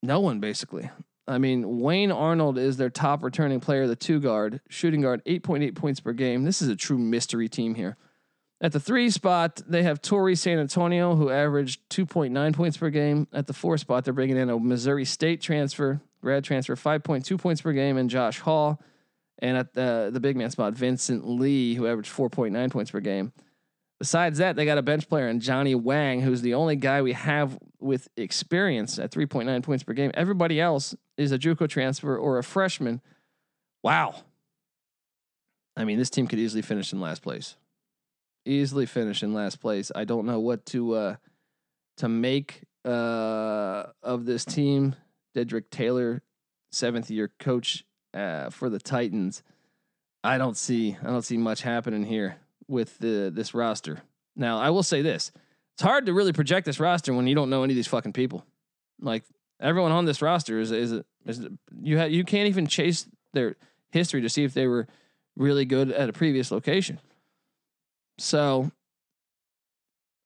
no 0.02 0.20
one, 0.20 0.40
basically. 0.40 0.90
I 1.28 1.38
mean, 1.38 1.80
Wayne 1.80 2.12
Arnold 2.12 2.58
is 2.58 2.76
their 2.76 2.90
top 2.90 3.22
returning 3.22 3.60
player, 3.60 3.86
the 3.86 3.96
two 3.96 4.20
guard, 4.20 4.60
shooting 4.68 5.00
guard, 5.00 5.22
8.8 5.24 5.74
points 5.74 6.00
per 6.00 6.12
game. 6.12 6.44
This 6.44 6.62
is 6.62 6.68
a 6.68 6.76
true 6.76 6.98
mystery 6.98 7.48
team 7.48 7.74
here. 7.74 7.96
At 8.60 8.72
the 8.72 8.80
three 8.80 9.10
spot, 9.10 9.60
they 9.66 9.82
have 9.82 10.00
Torrey 10.00 10.34
San 10.34 10.58
Antonio, 10.58 11.14
who 11.14 11.28
averaged 11.28 11.80
2.9 11.90 12.54
points 12.54 12.76
per 12.76 12.90
game. 12.90 13.26
At 13.32 13.46
the 13.46 13.52
four 13.52 13.76
spot, 13.76 14.04
they're 14.04 14.14
bringing 14.14 14.38
in 14.38 14.48
a 14.48 14.58
Missouri 14.58 15.04
State 15.04 15.42
transfer, 15.42 16.00
grad 16.22 16.44
transfer, 16.44 16.74
5.2 16.74 17.38
points 17.38 17.60
per 17.60 17.72
game, 17.72 17.98
and 17.98 18.08
Josh 18.08 18.40
Hall. 18.40 18.80
And 19.40 19.58
at 19.58 19.74
the, 19.74 20.08
the 20.10 20.20
big 20.20 20.36
man 20.36 20.50
spot, 20.50 20.72
Vincent 20.72 21.28
Lee, 21.28 21.74
who 21.74 21.86
averaged 21.86 22.10
4.9 22.10 22.70
points 22.70 22.90
per 22.90 23.00
game. 23.00 23.32
Besides 23.98 24.38
that, 24.38 24.56
they 24.56 24.66
got 24.66 24.76
a 24.76 24.82
bench 24.82 25.08
player 25.08 25.28
in 25.28 25.40
Johnny 25.40 25.74
Wang, 25.74 26.20
who's 26.20 26.42
the 26.42 26.54
only 26.54 26.76
guy 26.76 27.00
we 27.00 27.14
have 27.14 27.58
with 27.80 28.08
experience 28.16 28.98
at 28.98 29.10
3.9 29.10 29.62
points 29.62 29.84
per 29.84 29.94
game. 29.94 30.10
Everybody 30.12 30.60
else 30.60 30.94
is 31.16 31.32
a 31.32 31.38
JUCO 31.38 31.68
transfer 31.68 32.16
or 32.16 32.36
a 32.38 32.44
freshman. 32.44 33.00
Wow. 33.82 34.16
I 35.76 35.84
mean, 35.84 35.98
this 35.98 36.10
team 36.10 36.26
could 36.26 36.38
easily 36.38 36.62
finish 36.62 36.92
in 36.92 37.00
last 37.00 37.22
place. 37.22 37.56
easily 38.44 38.86
finish 38.86 39.22
in 39.22 39.34
last 39.34 39.60
place. 39.60 39.90
I 39.94 40.04
don't 40.04 40.26
know 40.26 40.40
what 40.40 40.66
to 40.66 40.94
uh, 40.94 41.16
to 41.96 42.08
make 42.08 42.62
uh, 42.84 43.84
of 44.02 44.24
this 44.26 44.44
team. 44.44 44.94
Dedrique 45.34 45.70
Taylor, 45.70 46.22
seventh 46.70 47.10
year 47.10 47.30
coach 47.38 47.84
uh, 48.14 48.50
for 48.50 48.70
the 48.70 48.78
Titans. 48.78 49.42
I 50.22 50.38
don't 50.38 50.56
see 50.56 50.96
I 51.02 51.06
don't 51.06 51.22
see 51.22 51.36
much 51.38 51.62
happening 51.62 52.04
here 52.04 52.36
with 52.68 52.98
the 52.98 53.30
this 53.34 53.54
roster. 53.54 54.02
Now 54.34 54.58
I 54.58 54.70
will 54.70 54.82
say 54.82 55.02
this: 55.02 55.32
it's 55.74 55.82
hard 55.82 56.06
to 56.06 56.12
really 56.12 56.32
project 56.32 56.66
this 56.66 56.80
roster 56.80 57.12
when 57.12 57.26
you 57.26 57.34
don't 57.34 57.50
know 57.50 57.62
any 57.62 57.72
of 57.72 57.76
these 57.76 57.86
fucking 57.86 58.12
people. 58.12 58.44
Like 59.00 59.24
everyone 59.60 59.92
on 59.92 60.04
this 60.04 60.22
roster 60.22 60.58
is 60.58 60.70
is, 60.70 61.02
is 61.26 61.48
you 61.82 61.98
ha- 61.98 62.04
you 62.04 62.24
can't 62.24 62.48
even 62.48 62.66
chase 62.66 63.06
their 63.32 63.56
history 63.90 64.22
to 64.22 64.28
see 64.28 64.44
if 64.44 64.54
they 64.54 64.66
were 64.66 64.86
really 65.36 65.64
good 65.64 65.90
at 65.92 66.08
a 66.08 66.12
previous 66.12 66.50
location. 66.50 66.98
So 68.18 68.70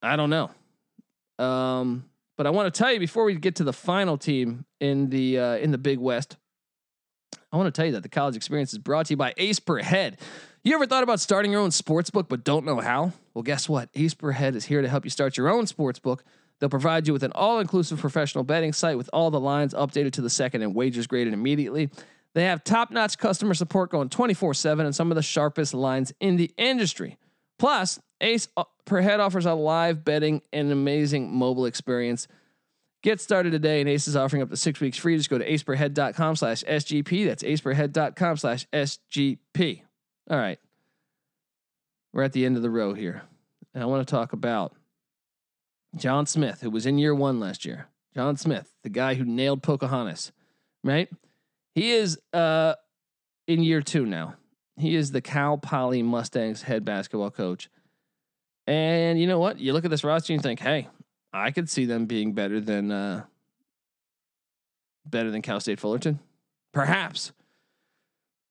I 0.03 0.16
don't 0.16 0.31
know. 0.31 0.50
Um, 1.44 2.05
but 2.37 2.46
I 2.46 2.50
want 2.50 2.72
to 2.72 2.79
tell 2.79 2.92
you 2.92 2.98
before 2.98 3.24
we 3.24 3.35
get 3.35 3.57
to 3.57 3.64
the 3.64 3.72
final 3.72 4.16
team 4.16 4.64
in 4.79 5.11
the 5.11 5.38
uh, 5.38 5.57
in 5.57 5.72
the 5.72 5.79
Big 5.79 5.98
West, 5.98 6.37
I 7.53 7.57
want 7.57 7.66
to 7.66 7.79
tell 7.79 7.87
you 7.87 7.92
that 7.92 8.03
the 8.03 8.09
college 8.09 8.37
experience 8.37 8.72
is 8.72 8.79
brought 8.79 9.07
to 9.07 9.12
you 9.14 9.16
by 9.16 9.35
Ace 9.37 9.59
Per 9.59 9.79
Head. 9.79 10.18
You 10.62 10.75
ever 10.75 10.85
thought 10.85 11.03
about 11.03 11.20
starting 11.20 11.53
your 11.53 11.62
own 11.62 11.70
sports 11.70 12.11
book 12.11 12.29
but 12.29 12.44
don't 12.44 12.66
know 12.66 12.81
how? 12.81 13.12
Well, 13.33 13.42
guess 13.42 13.66
what? 13.66 13.88
Ace 13.94 14.12
Per 14.12 14.33
Head 14.33 14.55
is 14.55 14.66
here 14.66 14.83
to 14.83 14.88
help 14.88 15.05
you 15.05 15.11
start 15.11 15.38
your 15.38 15.49
own 15.49 15.66
sports 15.66 15.99
book. 15.99 16.23
They'll 16.59 16.68
provide 16.68 17.07
you 17.07 17.14
with 17.14 17.23
an 17.23 17.33
all-inclusive 17.35 17.99
professional 17.99 18.44
betting 18.44 18.75
site 18.75 18.99
with 18.99 19.09
all 19.14 19.31
the 19.31 19.40
lines 19.40 19.73
updated 19.73 20.12
to 20.12 20.20
the 20.20 20.29
second 20.29 20.61
and 20.61 20.75
wagers 20.75 21.07
graded 21.07 21.33
immediately. 21.33 21.88
They 22.35 22.44
have 22.44 22.62
top-notch 22.62 23.16
customer 23.16 23.55
support 23.55 23.90
going 23.90 24.11
24/7 24.11 24.85
and 24.85 24.94
some 24.94 25.11
of 25.11 25.14
the 25.14 25.23
sharpest 25.23 25.73
lines 25.73 26.12
in 26.20 26.37
the 26.37 26.53
industry. 26.59 27.16
Plus, 27.59 27.99
Ace 28.20 28.46
uh, 28.59 28.64
Per 28.85 29.01
Head 29.01 29.18
offers 29.18 29.46
a 29.46 29.55
live 29.55 30.05
betting 30.05 30.42
and 30.53 30.66
an 30.66 30.73
amazing 30.73 31.35
mobile 31.35 31.64
experience. 31.64 32.29
Get 33.03 33.23
started 33.23 33.53
today, 33.53 33.81
and 33.81 33.88
Ace 33.88 34.07
is 34.07 34.14
offering 34.14 34.42
up 34.42 34.51
to 34.51 34.59
six 34.59 34.79
weeks 34.79 34.99
free. 34.99 35.16
Just 35.16 35.31
go 35.31 35.38
to 35.38 35.51
aceperhead.com 35.51 36.37
slash 36.37 36.62
SGP. 36.64 37.25
That's 37.25 37.42
aceperhead.com 37.42 38.37
slash 38.37 38.66
SGP. 38.75 39.85
All 40.30 40.38
right. 40.38 40.60
We're 42.12 42.22
at 42.22 42.32
the 42.32 42.46
end 42.46 42.56
of 42.56 42.62
the 42.62 42.70
row 42.70 42.94
here. 42.94 43.22
And 43.74 43.82
I 43.82 43.86
want 43.86 44.06
to 44.06 44.10
talk 44.10 44.32
about 44.32 44.74
John 45.96 46.24
Smith, 46.26 46.60
who 46.60 46.70
was 46.70 46.86
in 46.86 46.98
year 46.98 47.14
one 47.14 47.40
last 47.40 47.64
year. 47.64 47.88
John 48.14 48.36
Smith, 48.36 48.72
the 48.82 48.88
guy 48.88 49.14
who 49.14 49.24
nailed 49.24 49.62
Pocahontas, 49.62 50.32
right? 50.82 51.08
He 51.74 51.90
is 51.90 52.18
uh, 52.32 52.74
in 53.46 53.62
year 53.62 53.82
two 53.82 54.06
now. 54.06 54.34
He 54.76 54.94
is 54.94 55.12
the 55.12 55.20
Cal 55.20 55.58
Poly 55.58 56.02
Mustangs 56.02 56.62
head 56.62 56.84
basketball 56.84 57.30
coach. 57.30 57.68
And 58.66 59.20
you 59.20 59.26
know 59.26 59.38
what? 59.38 59.58
You 59.58 59.72
look 59.72 59.84
at 59.84 59.90
this 59.90 60.04
roster 60.04 60.32
and 60.32 60.40
you 60.40 60.42
think, 60.42 60.60
hey, 60.60 60.88
I 61.32 61.50
could 61.50 61.68
see 61.68 61.84
them 61.84 62.06
being 62.06 62.32
better 62.32 62.60
than 62.60 62.90
uh, 62.90 63.24
better 65.04 65.30
than 65.30 65.42
Cal 65.42 65.60
State 65.60 65.80
Fullerton. 65.80 66.20
Perhaps. 66.72 67.32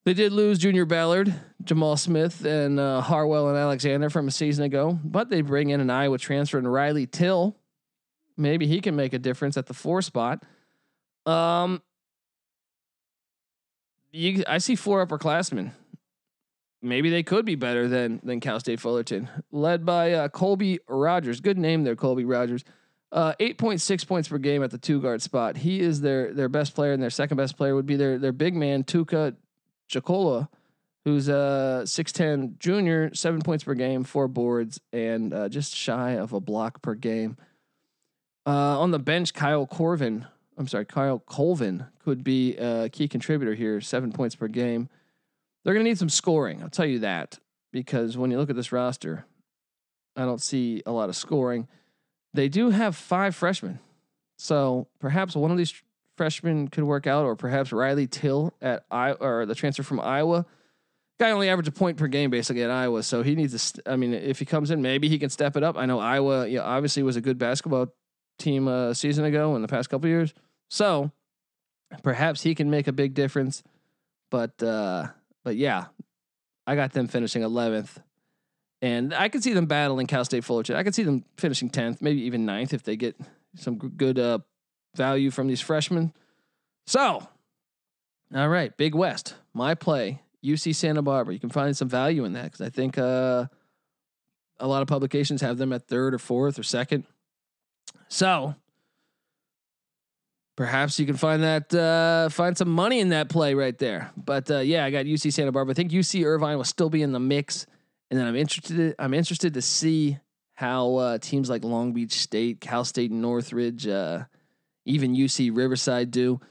They 0.09 0.15
did 0.15 0.33
lose 0.33 0.57
Junior 0.57 0.85
Ballard, 0.85 1.31
Jamal 1.63 1.95
Smith, 1.95 2.43
and 2.43 2.79
uh, 2.79 2.99
Harwell 2.99 3.47
and 3.47 3.55
Alexander 3.55 4.09
from 4.09 4.27
a 4.27 4.31
season 4.31 4.65
ago, 4.65 4.97
but 5.03 5.29
they 5.29 5.41
bring 5.41 5.69
in 5.69 5.81
an 5.81 5.91
Iowa 5.91 6.17
transfer 6.17 6.57
and 6.57 6.73
Riley 6.73 7.05
Till. 7.05 7.55
Maybe 8.35 8.65
he 8.65 8.81
can 8.81 8.95
make 8.95 9.13
a 9.13 9.19
difference 9.19 9.55
at 9.55 9.67
the 9.67 9.75
four 9.75 10.01
spot. 10.01 10.43
Um, 11.27 11.83
you, 14.11 14.43
I 14.47 14.57
see 14.57 14.75
four 14.75 15.05
upperclassmen. 15.05 15.73
Maybe 16.81 17.11
they 17.11 17.21
could 17.21 17.45
be 17.45 17.53
better 17.53 17.87
than 17.87 18.19
than 18.23 18.39
Cal 18.39 18.59
State 18.59 18.79
Fullerton, 18.79 19.29
led 19.51 19.85
by 19.85 20.13
uh, 20.13 20.29
Colby 20.29 20.79
Rogers. 20.87 21.39
Good 21.39 21.59
name 21.59 21.83
there, 21.83 21.95
Colby 21.95 22.25
Rogers. 22.25 22.63
Uh, 23.11 23.33
eight 23.39 23.59
point 23.59 23.79
six 23.79 24.03
points 24.03 24.27
per 24.27 24.39
game 24.39 24.63
at 24.63 24.71
the 24.71 24.79
two 24.79 24.99
guard 25.01 25.21
spot. 25.21 25.55
He 25.55 25.79
is 25.79 26.01
their 26.01 26.33
their 26.33 26.49
best 26.49 26.73
player, 26.73 26.93
and 26.93 27.03
their 27.03 27.11
second 27.11 27.37
best 27.37 27.57
player 27.57 27.75
would 27.75 27.85
be 27.85 27.95
their 27.95 28.17
their 28.17 28.31
big 28.31 28.55
man 28.55 28.83
Tuukka 28.83 29.35
Jaakkola, 29.89 30.47
who's 31.05 31.27
a 31.27 31.83
six 31.85 32.11
ten 32.11 32.55
junior, 32.59 33.13
seven 33.13 33.41
points 33.41 33.63
per 33.63 33.73
game, 33.73 34.03
four 34.03 34.27
boards, 34.27 34.79
and 34.93 35.33
uh, 35.33 35.49
just 35.49 35.75
shy 35.75 36.11
of 36.11 36.33
a 36.33 36.39
block 36.39 36.81
per 36.81 36.95
game. 36.95 37.37
Uh, 38.45 38.79
on 38.79 38.91
the 38.91 38.99
bench, 38.99 39.33
Kyle 39.33 39.65
Corvin. 39.65 40.25
I'm 40.57 40.67
sorry, 40.67 40.85
Kyle 40.85 41.19
Colvin 41.19 41.85
could 42.03 42.23
be 42.23 42.57
a 42.57 42.89
key 42.89 43.07
contributor 43.07 43.53
here, 43.53 43.79
seven 43.79 44.11
points 44.11 44.35
per 44.35 44.47
game. 44.47 44.89
They're 45.63 45.73
going 45.73 45.85
to 45.85 45.89
need 45.89 45.99
some 45.99 46.09
scoring. 46.09 46.61
I'll 46.61 46.69
tell 46.69 46.85
you 46.85 46.99
that 46.99 47.39
because 47.71 48.17
when 48.17 48.31
you 48.31 48.37
look 48.37 48.49
at 48.49 48.55
this 48.55 48.71
roster, 48.71 49.25
I 50.15 50.25
don't 50.25 50.41
see 50.41 50.83
a 50.85 50.91
lot 50.91 51.09
of 51.09 51.15
scoring. 51.15 51.67
They 52.33 52.49
do 52.49 52.71
have 52.71 52.95
five 52.95 53.35
freshmen. 53.35 53.79
So 54.37 54.87
perhaps 54.99 55.35
one 55.35 55.51
of 55.51 55.57
these 55.57 55.73
freshmen 56.19 56.67
could 56.67 56.83
work 56.83 57.07
out, 57.07 57.23
or 57.23 57.37
perhaps 57.37 57.71
Riley 57.71 58.05
Till 58.05 58.53
at 58.61 58.83
I 58.91 59.13
or 59.13 59.45
the 59.45 59.55
transfer 59.55 59.83
from 59.83 60.01
Iowa. 60.01 60.45
Guy 61.17 61.31
only 61.31 61.47
averaged 61.47 61.69
a 61.69 61.71
point 61.71 61.95
per 61.95 62.07
game 62.07 62.29
basically 62.29 62.61
at 62.61 62.69
Iowa, 62.69 63.03
so 63.03 63.23
he 63.23 63.35
needs 63.35 63.53
to. 63.53 63.59
St- 63.59 63.87
I 63.87 63.95
mean, 63.95 64.13
if 64.13 64.39
he 64.39 64.45
comes 64.45 64.69
in, 64.69 64.81
maybe 64.81 65.07
he 65.07 65.17
can 65.17 65.29
step 65.29 65.55
it 65.55 65.63
up. 65.63 65.77
I 65.77 65.85
know 65.85 65.97
Iowa, 65.99 66.45
yeah, 66.45 66.59
obviously 66.59 67.03
was 67.03 67.15
a 67.15 67.21
good 67.21 67.37
basketball 67.37 67.93
team 68.37 68.67
a 68.67 68.93
season 68.93 69.23
ago 69.23 69.55
in 69.55 69.61
the 69.61 69.69
past 69.69 69.89
couple 69.89 70.09
years, 70.09 70.33
so 70.69 71.09
perhaps 72.03 72.43
he 72.43 72.53
can 72.53 72.69
make 72.69 72.89
a 72.89 72.93
big 72.93 73.13
difference. 73.13 73.63
But 74.29 74.61
uh, 74.61 75.07
but 75.45 75.55
yeah, 75.55 75.85
I 76.67 76.75
got 76.75 76.91
them 76.91 77.07
finishing 77.07 77.43
11th. 77.43 78.03
And 78.81 79.13
I 79.13 79.29
could 79.29 79.43
see 79.43 79.53
them 79.53 79.65
battling 79.65 80.07
Cal 80.07 80.23
State 80.23 80.43
Fullerton. 80.43 80.75
I 80.75 80.83
could 80.83 80.95
see 80.95 81.03
them 81.03 81.25
finishing 81.37 81.69
10th, 81.69 82.01
maybe 82.01 82.21
even 82.23 82.45
9th 82.45 82.73
if 82.73 82.83
they 82.83 82.95
get 82.95 83.19
some 83.55 83.77
good 83.77 84.19
uh, 84.19 84.39
value 84.95 85.31
from 85.31 85.47
these 85.47 85.61
freshmen. 85.61 86.13
So, 86.85 87.27
all 88.35 88.49
right, 88.49 88.75
Big 88.77 88.95
West, 88.95 89.35
my 89.53 89.75
play, 89.75 90.21
UC 90.43 90.75
Santa 90.75 91.01
Barbara. 91.01 91.33
You 91.33 91.39
can 91.39 91.49
find 91.49 91.75
some 91.75 91.89
value 91.89 92.25
in 92.25 92.33
that 92.33 92.45
because 92.45 92.61
I 92.61 92.69
think 92.69 92.97
uh, 92.97 93.45
a 94.59 94.67
lot 94.67 94.81
of 94.81 94.87
publications 94.87 95.41
have 95.41 95.57
them 95.57 95.73
at 95.73 95.87
third 95.87 96.13
or 96.13 96.19
fourth 96.19 96.59
or 96.59 96.63
second. 96.63 97.05
So, 98.07 98.55
perhaps 100.55 100.99
you 100.99 101.05
can 101.05 101.15
find 101.15 101.43
that 101.43 101.73
uh, 101.73 102.29
find 102.29 102.57
some 102.57 102.69
money 102.69 102.99
in 102.99 103.09
that 103.09 103.29
play 103.29 103.53
right 103.53 103.77
there. 103.77 104.11
But 104.17 104.51
uh, 104.51 104.59
yeah, 104.59 104.83
I 104.83 104.91
got 104.91 105.05
UC 105.05 105.31
Santa 105.31 105.51
Barbara. 105.51 105.73
I 105.73 105.75
think 105.75 105.91
UC 105.91 106.25
Irvine 106.25 106.57
will 106.57 106.63
still 106.63 106.89
be 106.89 107.01
in 107.01 107.11
the 107.11 107.19
mix, 107.19 107.65
and 108.09 108.19
then 108.19 108.27
I'm 108.27 108.35
interested. 108.35 108.95
I'm 108.99 109.13
interested 109.13 109.53
to 109.53 109.61
see 109.61 110.17
how 110.55 110.95
uh, 110.95 111.17
teams 111.19 111.49
like 111.49 111.63
Long 111.63 111.93
Beach 111.93 112.19
State, 112.19 112.59
Cal 112.59 112.83
State, 112.83 113.11
Northridge, 113.11 113.87
uh, 113.87 114.25
even 114.89 115.15
UC 115.15 115.55
Riverside 115.55 116.11
do. 116.11 116.41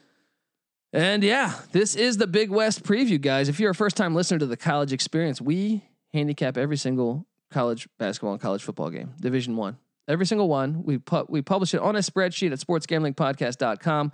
And 0.92 1.22
yeah, 1.22 1.54
this 1.72 1.94
is 1.94 2.16
the 2.16 2.26
Big 2.26 2.50
West 2.50 2.82
preview, 2.82 3.20
guys. 3.20 3.48
If 3.48 3.60
you're 3.60 3.72
a 3.72 3.74
first 3.74 3.96
time 3.96 4.14
listener 4.14 4.38
to 4.38 4.46
the 4.46 4.56
college 4.56 4.92
experience, 4.92 5.40
we 5.40 5.84
handicap 6.14 6.56
every 6.56 6.78
single 6.78 7.26
college 7.50 7.88
basketball 7.98 8.32
and 8.32 8.40
college 8.40 8.62
football 8.62 8.88
game, 8.88 9.12
Division 9.20 9.56
One. 9.56 9.76
Every 10.06 10.24
single 10.24 10.48
one. 10.48 10.84
We 10.84 10.96
put 10.96 11.28
we 11.28 11.42
publish 11.42 11.74
it 11.74 11.80
on 11.80 11.94
a 11.94 11.98
spreadsheet 11.98 12.52
at 12.52 12.58
sportsgamblingpodcast.com. 12.58 14.12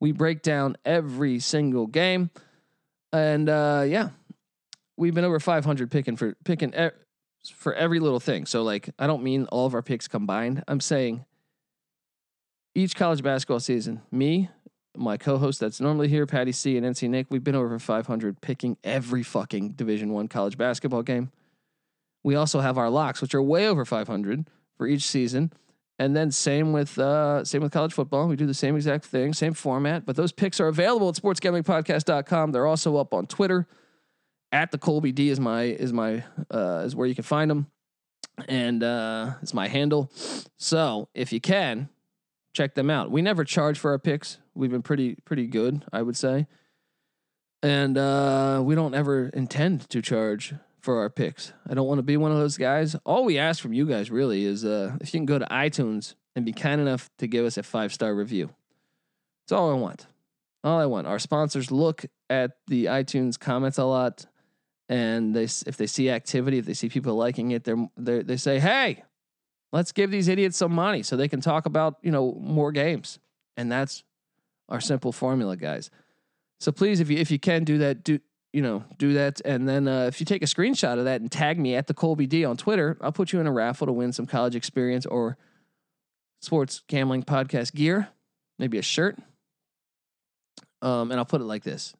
We 0.00 0.12
break 0.12 0.40
down 0.40 0.76
every 0.86 1.38
single 1.40 1.86
game. 1.86 2.30
And 3.12 3.48
uh, 3.50 3.84
yeah, 3.86 4.08
we've 4.96 5.14
been 5.14 5.24
over 5.24 5.38
500 5.38 5.90
picking 5.90 6.16
for 6.16 6.34
picking 6.44 6.72
e- 6.72 6.90
for 7.54 7.74
every 7.74 8.00
little 8.00 8.20
thing. 8.20 8.46
So 8.46 8.62
like 8.62 8.88
I 8.98 9.06
don't 9.06 9.22
mean 9.22 9.44
all 9.46 9.66
of 9.66 9.74
our 9.74 9.82
picks 9.82 10.08
combined. 10.08 10.64
I'm 10.66 10.80
saying 10.80 11.26
each 12.74 12.96
college 12.96 13.22
basketball 13.22 13.60
season, 13.60 14.02
me, 14.10 14.50
my 14.96 15.16
co-host 15.16 15.60
that's 15.60 15.80
normally 15.80 16.08
here, 16.08 16.26
Patty 16.26 16.52
C 16.52 16.76
and 16.76 16.86
NC 16.86 17.08
Nick, 17.08 17.26
we've 17.30 17.44
been 17.44 17.54
over 17.54 17.78
500 17.78 18.40
picking 18.40 18.76
every 18.84 19.22
fucking 19.22 19.70
Division 19.70 20.12
1 20.12 20.28
college 20.28 20.56
basketball 20.56 21.02
game. 21.02 21.30
We 22.22 22.34
also 22.34 22.60
have 22.60 22.78
our 22.78 22.90
locks 22.90 23.20
which 23.20 23.34
are 23.34 23.42
way 23.42 23.68
over 23.68 23.84
500 23.84 24.48
for 24.76 24.86
each 24.86 25.02
season. 25.02 25.52
And 25.98 26.16
then 26.16 26.32
same 26.32 26.72
with 26.72 26.98
uh, 26.98 27.44
same 27.44 27.62
with 27.62 27.70
college 27.70 27.92
football. 27.92 28.26
We 28.26 28.34
do 28.34 28.46
the 28.46 28.54
same 28.54 28.74
exact 28.74 29.04
thing, 29.04 29.32
same 29.32 29.54
format. 29.54 30.04
But 30.04 30.16
those 30.16 30.32
picks 30.32 30.58
are 30.58 30.66
available 30.66 31.08
at 31.08 31.14
sportsgamblingpodcast.com. 31.14 32.50
They're 32.50 32.66
also 32.66 32.96
up 32.96 33.14
on 33.14 33.26
Twitter. 33.26 33.68
At 34.50 34.72
the 34.72 34.78
Colby 34.78 35.12
D 35.12 35.30
is 35.30 35.38
my 35.38 35.62
is 35.62 35.92
my 35.92 36.24
uh, 36.50 36.82
is 36.84 36.96
where 36.96 37.06
you 37.06 37.14
can 37.14 37.22
find 37.22 37.48
them, 37.48 37.68
and 38.48 38.82
uh, 38.82 39.34
it's 39.40 39.54
my 39.54 39.68
handle. 39.68 40.10
So 40.56 41.08
if 41.14 41.32
you 41.32 41.40
can, 41.40 41.88
check 42.54 42.74
them 42.74 42.88
out. 42.88 43.10
We 43.10 43.20
never 43.20 43.44
charge 43.44 43.78
for 43.78 43.90
our 43.90 43.98
picks. 43.98 44.38
We've 44.54 44.70
been 44.70 44.82
pretty 44.82 45.16
pretty 45.26 45.46
good, 45.46 45.84
I 45.92 46.00
would 46.00 46.16
say, 46.16 46.46
and 47.62 47.98
uh, 47.98 48.62
we 48.64 48.74
don't 48.74 48.94
ever 48.94 49.28
intend 49.28 49.90
to 49.90 50.00
charge 50.00 50.54
for 50.80 51.00
our 51.00 51.10
picks. 51.10 51.52
I 51.68 51.74
don't 51.74 51.86
want 51.86 51.98
to 51.98 52.02
be 52.02 52.16
one 52.16 52.30
of 52.30 52.38
those 52.38 52.56
guys. 52.56 52.96
All 53.04 53.24
we 53.24 53.38
ask 53.38 53.60
from 53.60 53.72
you 53.72 53.86
guys 53.86 54.10
really 54.10 54.44
is 54.44 54.64
uh, 54.64 54.96
if 55.00 55.12
you 55.12 55.18
can 55.18 55.26
go 55.26 55.38
to 55.38 55.46
iTunes 55.46 56.14
and 56.36 56.46
be 56.46 56.52
kind 56.52 56.80
enough 56.80 57.10
to 57.18 57.26
give 57.26 57.44
us 57.44 57.56
a 57.56 57.62
five 57.62 57.92
star 57.92 58.14
review. 58.14 58.50
That's 59.42 59.52
all 59.58 59.70
I 59.70 59.74
want. 59.74 60.06
All 60.62 60.78
I 60.78 60.86
want. 60.86 61.06
Our 61.06 61.18
sponsors 61.18 61.70
look 61.70 62.06
at 62.30 62.52
the 62.68 62.86
iTunes 62.86 63.38
comments 63.38 63.76
a 63.76 63.84
lot, 63.84 64.24
and 64.88 65.34
they 65.34 65.44
if 65.44 65.76
they 65.76 65.86
see 65.86 66.08
activity, 66.08 66.58
if 66.58 66.66
they 66.66 66.74
see 66.74 66.88
people 66.88 67.14
liking 67.16 67.50
it, 67.50 67.64
they're, 67.64 67.88
they 67.96 68.22
they 68.22 68.36
say, 68.36 68.58
"Hey, 68.60 69.04
let's 69.74 69.92
give 69.92 70.10
these 70.10 70.28
idiots 70.28 70.56
some 70.56 70.72
money 70.72 71.02
so 71.02 71.16
they 71.16 71.28
can 71.28 71.40
talk 71.40 71.66
about 71.66 71.98
you 72.02 72.10
know 72.10 72.38
more 72.40 72.72
games." 72.72 73.18
And 73.56 73.70
that's 73.70 74.04
our 74.68 74.80
simple 74.80 75.12
formula, 75.12 75.56
guys. 75.56 75.90
So 76.60 76.72
please, 76.72 77.00
if 77.00 77.10
you 77.10 77.18
if 77.18 77.30
you 77.30 77.38
can 77.38 77.64
do 77.64 77.78
that, 77.78 78.04
do 78.04 78.20
you 78.52 78.62
know 78.62 78.84
do 78.98 79.12
that, 79.14 79.40
and 79.44 79.68
then 79.68 79.88
uh, 79.88 80.06
if 80.06 80.20
you 80.20 80.26
take 80.26 80.42
a 80.42 80.46
screenshot 80.46 80.98
of 80.98 81.04
that 81.04 81.20
and 81.20 81.30
tag 81.30 81.58
me 81.58 81.74
at 81.74 81.88
the 81.88 81.94
Colby 81.94 82.26
D 82.26 82.44
on 82.44 82.56
Twitter, 82.56 82.96
I'll 83.00 83.12
put 83.12 83.32
you 83.32 83.40
in 83.40 83.46
a 83.46 83.52
raffle 83.52 83.86
to 83.86 83.92
win 83.92 84.12
some 84.12 84.26
college 84.26 84.54
experience 84.56 85.04
or 85.04 85.36
sports 86.40 86.82
gambling 86.88 87.24
podcast 87.24 87.74
gear, 87.74 88.08
maybe 88.58 88.78
a 88.78 88.82
shirt. 88.82 89.18
Um, 90.82 91.10
and 91.10 91.18
I'll 91.18 91.26
put 91.26 91.40
it 91.40 91.44
like 91.44 91.64
this: 91.64 91.94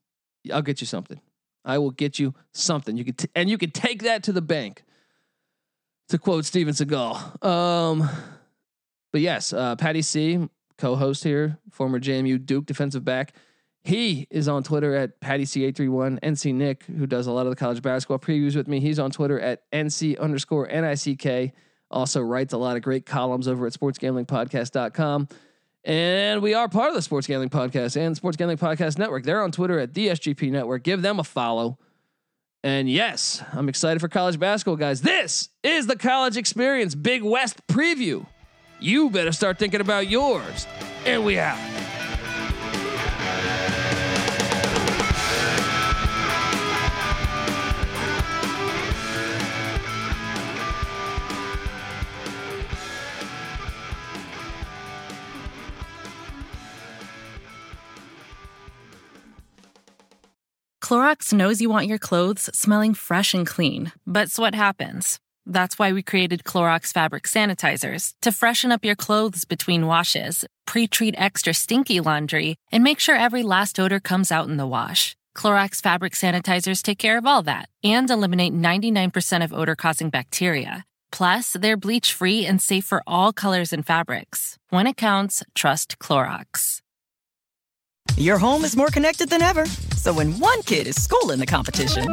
I'll 0.53 0.63
get 0.63 0.81
you 0.81 0.87
something. 0.87 1.21
I 1.65 1.79
will 1.79 1.91
get 1.91 2.19
you 2.19 2.35
something. 2.53 2.97
You 2.97 3.05
can 3.05 3.15
t- 3.15 3.31
and 3.35 3.51
you 3.51 3.59
can 3.59 3.71
take 3.71 4.03
that 4.03 4.23
to 4.25 4.33
the 4.33 4.43
bank. 4.43 4.85
To 6.09 6.19
quote 6.19 6.45
Steven 6.45 6.75
Seagal. 6.75 7.45
Um, 7.45 8.09
but 9.13 9.21
yes, 9.21 9.53
uh, 9.53 9.77
Patty 9.77 10.03
C, 10.03 10.49
co-host 10.77 11.25
here, 11.25 11.59
former 11.71 11.99
JMU 11.99 12.45
Duke 12.45 12.67
defensive 12.67 13.05
back. 13.05 13.33
He 13.85 14.27
is 14.31 14.49
on 14.49 14.63
Twitter 14.63 14.95
at 14.95 15.21
Patty 15.21 15.45
C831. 15.45 16.21
NC 16.21 16.55
Nick, 16.55 16.85
who 16.85 17.07
does 17.07 17.27
a 17.27 17.33
lot 17.33 17.47
of 17.47 17.51
the 17.51 17.57
college 17.57 17.83
basketball 17.83 18.19
previews 18.19 18.57
with 18.57 18.67
me, 18.67 18.81
he's 18.81 18.99
on 18.99 19.11
Twitter 19.11 19.39
at 19.39 19.71
NC 19.73 20.19
underscore 20.19 20.67
NICK. 20.67 21.53
Also 21.91 22.21
writes 22.23 22.53
a 22.55 22.59
lot 22.59 22.77
of 22.77 22.83
great 22.83 23.07
columns 23.07 23.47
over 23.47 23.67
at 23.67 23.73
sportsgamblingpodcast.com. 23.73 25.29
And 25.85 26.41
we 26.41 26.55
are 26.55 26.67
part 26.69 26.89
of 26.89 26.95
the 26.95 27.03
Sports 27.03 27.27
Gambling 27.27 27.51
Podcast 27.51 28.01
and 28.01 28.17
Sports 28.17 28.39
Gambling 28.39 28.57
Podcast 28.57 28.99
Network. 28.99 29.25
They're 29.25 29.43
on 29.43 29.53
Twitter 29.53 29.79
at 29.79 29.93
the 29.93 30.09
SGP 30.09 30.51
Network. 30.51 30.83
Give 30.83 31.03
them 31.03 31.21
a 31.21 31.25
follow. 31.25 31.79
And 32.65 32.89
yes, 32.89 33.43
I'm 33.53 33.69
excited 33.69 34.01
for 34.01 34.09
college 34.09 34.41
basketball, 34.41 34.77
guys. 34.77 35.03
This 35.03 35.51
is 35.63 35.87
the 35.87 35.97
college 35.97 36.39
experience 36.39 36.95
Big 36.95 37.23
West 37.23 37.65
preview. 37.67 38.27
You 38.81 39.11
better 39.11 39.33
start 39.33 39.59
thinking 39.59 39.83
about 39.83 40.09
yours. 40.09 40.67
And 41.05 41.27
we 41.27 41.39
out. 41.39 41.59
Clorox 60.85 61.33
knows 61.33 61.63
you 61.63 61.71
want 61.71 61.87
your 61.87 61.99
clothes 61.99 62.51
smelling 62.53 62.93
fresh 62.93 63.33
and 63.33 63.47
clean, 63.47 63.91
but 64.07 64.29
what 64.37 64.55
happens? 64.55 65.19
That's 65.47 65.79
why 65.79 65.95
we 65.95 66.03
created 66.03 66.45
Clorox 66.45 66.93
fabric 66.93 67.23
sanitizers 67.23 68.13
to 68.21 68.31
freshen 68.31 68.71
up 68.71 68.85
your 68.85 68.95
clothes 68.95 69.47
between 69.47 69.87
washes, 69.87 70.45
pre 70.67 70.87
treat 70.87 71.15
extra 71.17 71.55
stinky 71.55 72.01
laundry, 72.01 72.57
and 72.71 72.85
make 72.85 73.01
sure 73.01 73.17
every 73.17 73.43
last 73.43 73.81
odor 73.81 73.99
comes 73.99 74.31
out 74.31 74.47
in 74.47 74.59
the 74.59 74.67
wash. 74.67 75.17
Clorox 75.35 75.81
fabric 75.81 76.13
sanitizers 76.13 76.83
take 76.83 76.99
care 76.99 77.17
of 77.17 77.25
all 77.25 77.43
that 77.45 77.71
and 77.83 78.11
eliminate 78.11 78.53
99% 78.53 79.43
of 79.43 79.55
odor 79.55 79.77
causing 79.77 80.11
bacteria. 80.11 80.85
Plus, 81.11 81.55
they're 81.55 81.79
bleach 81.79 82.13
free 82.13 82.45
and 82.45 82.61
safe 82.61 82.85
for 82.85 83.03
all 83.07 83.33
colors 83.33 83.73
and 83.73 83.87
fabrics. 83.87 84.59
When 84.69 84.87
it 84.87 84.99
counts, 84.99 85.43
trust 85.55 85.99
Clorox. 85.99 86.83
Your 88.19 88.37
home 88.37 88.65
is 88.67 88.77
more 88.77 88.89
connected 88.89 89.31
than 89.31 89.41
ever. 89.41 89.65
So 90.05 90.13
when 90.13 90.39
one 90.39 90.61
kid 90.65 90.87
is 90.87 91.03
schooling 91.03 91.39
the 91.39 91.47
competition, 91.47 92.05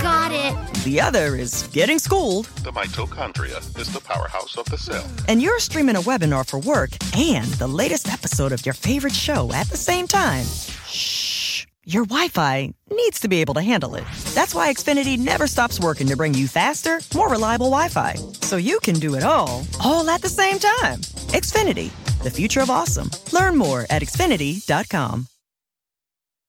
Got 0.00 0.32
it. 0.32 0.74
the 0.84 0.98
other 0.98 1.36
is 1.36 1.64
getting 1.74 1.98
schooled, 1.98 2.46
The 2.64 2.72
mitochondria 2.72 3.58
is 3.78 3.92
the 3.92 4.00
powerhouse 4.00 4.56
of 4.56 4.64
the 4.70 4.78
cell. 4.78 5.04
and 5.28 5.42
you're 5.42 5.58
streaming 5.60 5.96
a 5.96 6.00
webinar 6.00 6.48
for 6.48 6.58
work 6.58 6.88
and 7.14 7.44
the 7.58 7.66
latest 7.66 8.10
episode 8.10 8.50
of 8.50 8.64
your 8.64 8.72
favorite 8.72 9.12
show 9.12 9.52
at 9.52 9.68
the 9.68 9.76
same 9.76 10.06
time, 10.08 10.46
shh, 10.86 11.66
your 11.84 12.06
Wi 12.06 12.28
Fi 12.28 12.72
needs 12.90 13.20
to 13.20 13.28
be 13.28 13.42
able 13.42 13.52
to 13.52 13.60
handle 13.62 13.94
it. 13.94 14.04
That's 14.34 14.54
why 14.54 14.72
Xfinity 14.72 15.18
never 15.18 15.46
stops 15.46 15.78
working 15.78 16.06
to 16.06 16.16
bring 16.16 16.32
you 16.32 16.48
faster, 16.48 17.00
more 17.14 17.28
reliable 17.28 17.66
Wi 17.66 17.88
Fi. 17.90 18.14
So 18.40 18.56
you 18.56 18.80
can 18.80 18.94
do 18.94 19.16
it 19.16 19.22
all, 19.22 19.66
all 19.84 20.08
at 20.08 20.22
the 20.22 20.30
same 20.30 20.58
time. 20.58 21.00
Xfinity, 21.34 21.90
the 22.22 22.30
future 22.30 22.62
of 22.62 22.70
awesome. 22.70 23.10
Learn 23.34 23.54
more 23.54 23.84
at 23.90 24.00
xfinity.com. 24.00 25.26